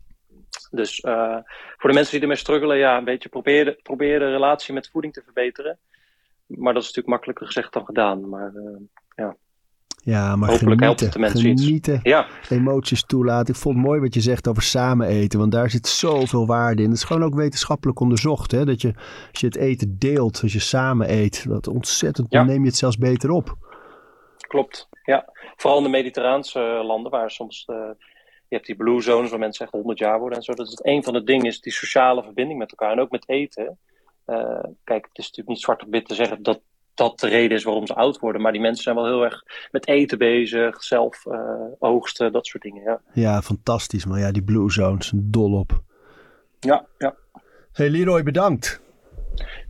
Dus 0.70 1.04
uh, 1.04 1.38
voor 1.76 1.90
de 1.90 1.94
mensen 1.94 2.12
die 2.12 2.20
ermee 2.20 2.36
struggelen, 2.36 2.76
ja, 2.76 2.96
een 2.96 3.04
beetje 3.04 3.28
probeer 3.28 3.64
de, 3.64 3.78
probeer 3.82 4.18
de 4.18 4.30
relatie 4.30 4.74
met 4.74 4.88
voeding 4.88 5.12
te 5.12 5.22
verbeteren. 5.22 5.78
Maar 6.46 6.72
dat 6.72 6.82
is 6.82 6.88
natuurlijk 6.88 7.14
makkelijker 7.14 7.46
gezegd 7.46 7.72
dan 7.72 7.84
gedaan. 7.84 8.28
Maar 8.28 8.52
ja. 9.16 9.36
Ja, 10.06 10.36
maar 10.36 10.48
Hopelijk 10.50 10.58
genieten, 10.60 10.84
helpt 10.84 11.00
het 11.00 11.12
de 11.12 11.18
mensen 11.18 11.40
genieten, 11.40 11.94
iets. 11.94 12.02
Ja, 12.02 12.26
emoties 12.48 13.04
toelaten. 13.04 13.54
Ik 13.54 13.60
vond 13.60 13.76
het 13.76 13.84
mooi 13.86 14.00
wat 14.00 14.14
je 14.14 14.20
zegt 14.20 14.48
over 14.48 14.62
samen 14.62 15.06
eten, 15.06 15.38
want 15.38 15.52
daar 15.52 15.70
zit 15.70 15.86
zoveel 15.86 16.46
waarde 16.46 16.82
in. 16.82 16.88
Het 16.88 16.96
is 16.98 17.04
gewoon 17.04 17.22
ook 17.24 17.34
wetenschappelijk 17.34 18.00
onderzocht, 18.00 18.50
hè? 18.50 18.64
dat 18.64 18.80
je 18.80 18.92
als 19.30 19.40
je 19.40 19.46
het 19.46 19.56
eten 19.56 19.98
deelt, 19.98 20.40
als 20.42 20.52
je 20.52 20.58
samen 20.58 21.10
eet, 21.10 21.48
dat 21.48 21.66
ontzettend, 21.68 22.26
Ja. 22.30 22.38
dan 22.38 22.46
neem 22.48 22.60
je 22.60 22.66
het 22.68 22.76
zelfs 22.76 22.98
beter 22.98 23.30
op. 23.30 23.56
klopt. 24.48 24.88
Ja. 25.04 25.32
Vooral 25.56 25.78
in 25.78 25.84
de 25.84 25.90
mediterraanse 25.90 26.60
landen, 26.84 27.10
waar 27.10 27.30
soms 27.30 27.64
je 28.48 28.54
hebt 28.54 28.66
die 28.66 28.76
blue 28.76 29.00
zones 29.00 29.30
waar 29.30 29.38
mensen 29.38 29.64
echt 29.64 29.74
100 29.74 29.98
jaar 29.98 30.18
worden 30.18 30.38
en 30.38 30.44
zo. 30.44 30.54
Dat 30.54 30.66
is 30.66 30.72
het 30.72 30.86
een 30.86 31.02
van 31.04 31.12
de 31.12 31.22
dingen 31.24 31.46
is 31.46 31.60
die 31.60 31.72
sociale 31.72 32.22
verbinding 32.22 32.58
met 32.58 32.70
elkaar 32.70 32.92
en 32.92 33.00
ook 33.00 33.10
met 33.10 33.28
eten. 33.28 33.78
Eh, 34.24 34.64
kijk, 34.84 35.06
het 35.08 35.18
is 35.18 35.24
natuurlijk 35.24 35.48
niet 35.48 35.60
zwart 35.60 35.82
op 35.82 35.90
wit 35.90 36.06
te 36.08 36.14
zeggen 36.14 36.42
dat 36.42 36.60
dat 36.96 37.20
de 37.20 37.28
reden 37.28 37.56
is 37.56 37.64
waarom 37.64 37.86
ze 37.86 37.94
oud 37.94 38.18
worden, 38.18 38.42
maar 38.42 38.52
die 38.52 38.60
mensen 38.60 38.82
zijn 38.82 38.94
wel 38.96 39.06
heel 39.06 39.24
erg 39.24 39.42
met 39.70 39.88
eten 39.88 40.18
bezig, 40.18 40.82
zelf 40.84 41.26
eh, 41.26 41.40
oogsten, 41.78 42.32
dat 42.32 42.46
soort 42.46 42.62
dingen. 42.62 42.82
Ja, 42.82 43.00
Ja, 43.12 43.42
fantastisch. 43.42 44.04
Maar 44.06 44.18
ja, 44.20 44.30
die 44.32 44.42
Blue 44.44 44.70
Zones, 44.70 45.12
dol 45.14 45.52
op. 45.52 45.80
ja, 46.60 46.86
ja. 46.98 47.14
Hey 47.72 47.90
Leroy, 47.90 48.22
bedankt. 48.22 48.80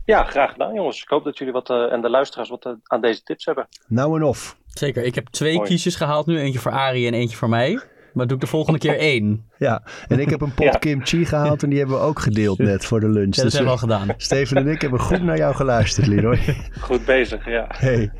ja 0.05 0.23
graag 0.23 0.51
gedaan 0.51 0.73
jongens. 0.73 1.01
Ik 1.01 1.07
hoop 1.09 1.23
dat 1.23 1.37
jullie 1.37 1.53
wat, 1.53 1.69
eh, 1.69 1.91
en 1.91 2.01
de 2.01 2.09
luisteraars 2.09 2.49
wat 2.49 2.65
eh, 2.65 2.71
aan 2.83 3.01
deze 3.01 3.23
tips 3.23 3.45
hebben. 3.45 3.67
Nou 3.87 4.15
en 4.15 4.23
of. 4.23 4.57
Zeker, 4.67 5.03
ik 5.03 5.15
heb 5.15 5.27
twee 5.27 5.55
Mooi. 5.55 5.67
kiesjes 5.67 5.95
gehaald 5.95 6.25
nu. 6.25 6.39
Eentje 6.39 6.59
voor 6.59 6.71
Arie 6.71 7.07
en 7.07 7.13
eentje 7.13 7.37
voor 7.37 7.49
mij. 7.49 7.79
Maar 8.17 8.27
doe 8.27 8.35
ik 8.35 8.41
de 8.41 8.49
volgende 8.49 8.79
keer 8.79 8.97
één. 9.13 9.49
Ja, 9.57 9.83
en 10.07 10.19
ik 10.19 10.29
heb 10.29 10.41
een 10.41 10.53
pot 10.53 10.65
Ja. 10.65 10.71
kimchi 10.71 11.25
gehaald 11.25 11.63
en 11.63 11.69
die 11.69 11.77
hebben 11.79 11.97
we 11.97 12.03
ook 12.03 12.19
gedeeld 12.19 12.57
net 12.57 12.85
voor 12.85 12.99
de 12.99 13.09
lunch. 13.09 13.35
Ja, 13.35 13.41
dat 13.43 13.51
Dus, 13.51 13.53
hebben 13.59 13.73
we 13.77 13.81
al 13.81 13.89
eh, 13.89 13.99
gedaan. 13.99 14.15
Steven 14.17 14.57
en 14.57 14.67
ik 14.67 14.81
hebben 14.81 14.99
goed 14.99 15.23
naar 15.23 15.37
jou 15.37 15.55
geluisterd, 15.55 16.07
Leroy. 16.07 16.39
Goed 16.79 17.05
bezig, 17.05 17.45
ja. 17.45 17.65
Hey, 17.67 18.11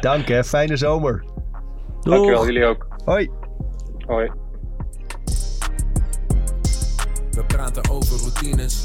dank 0.00 0.28
hè. 0.28 0.44
Fijne 0.44 0.76
zomer. 0.76 1.24
Dankjewel, 2.00 2.36
Doeg. 2.36 2.46
jullie 2.46 2.64
ook. 2.64 2.86
Hoi. 3.04 3.30
Hoi. 4.06 4.30
We 7.30 7.44
praten 7.46 7.90
over 7.90 8.16
routines. 8.20 8.84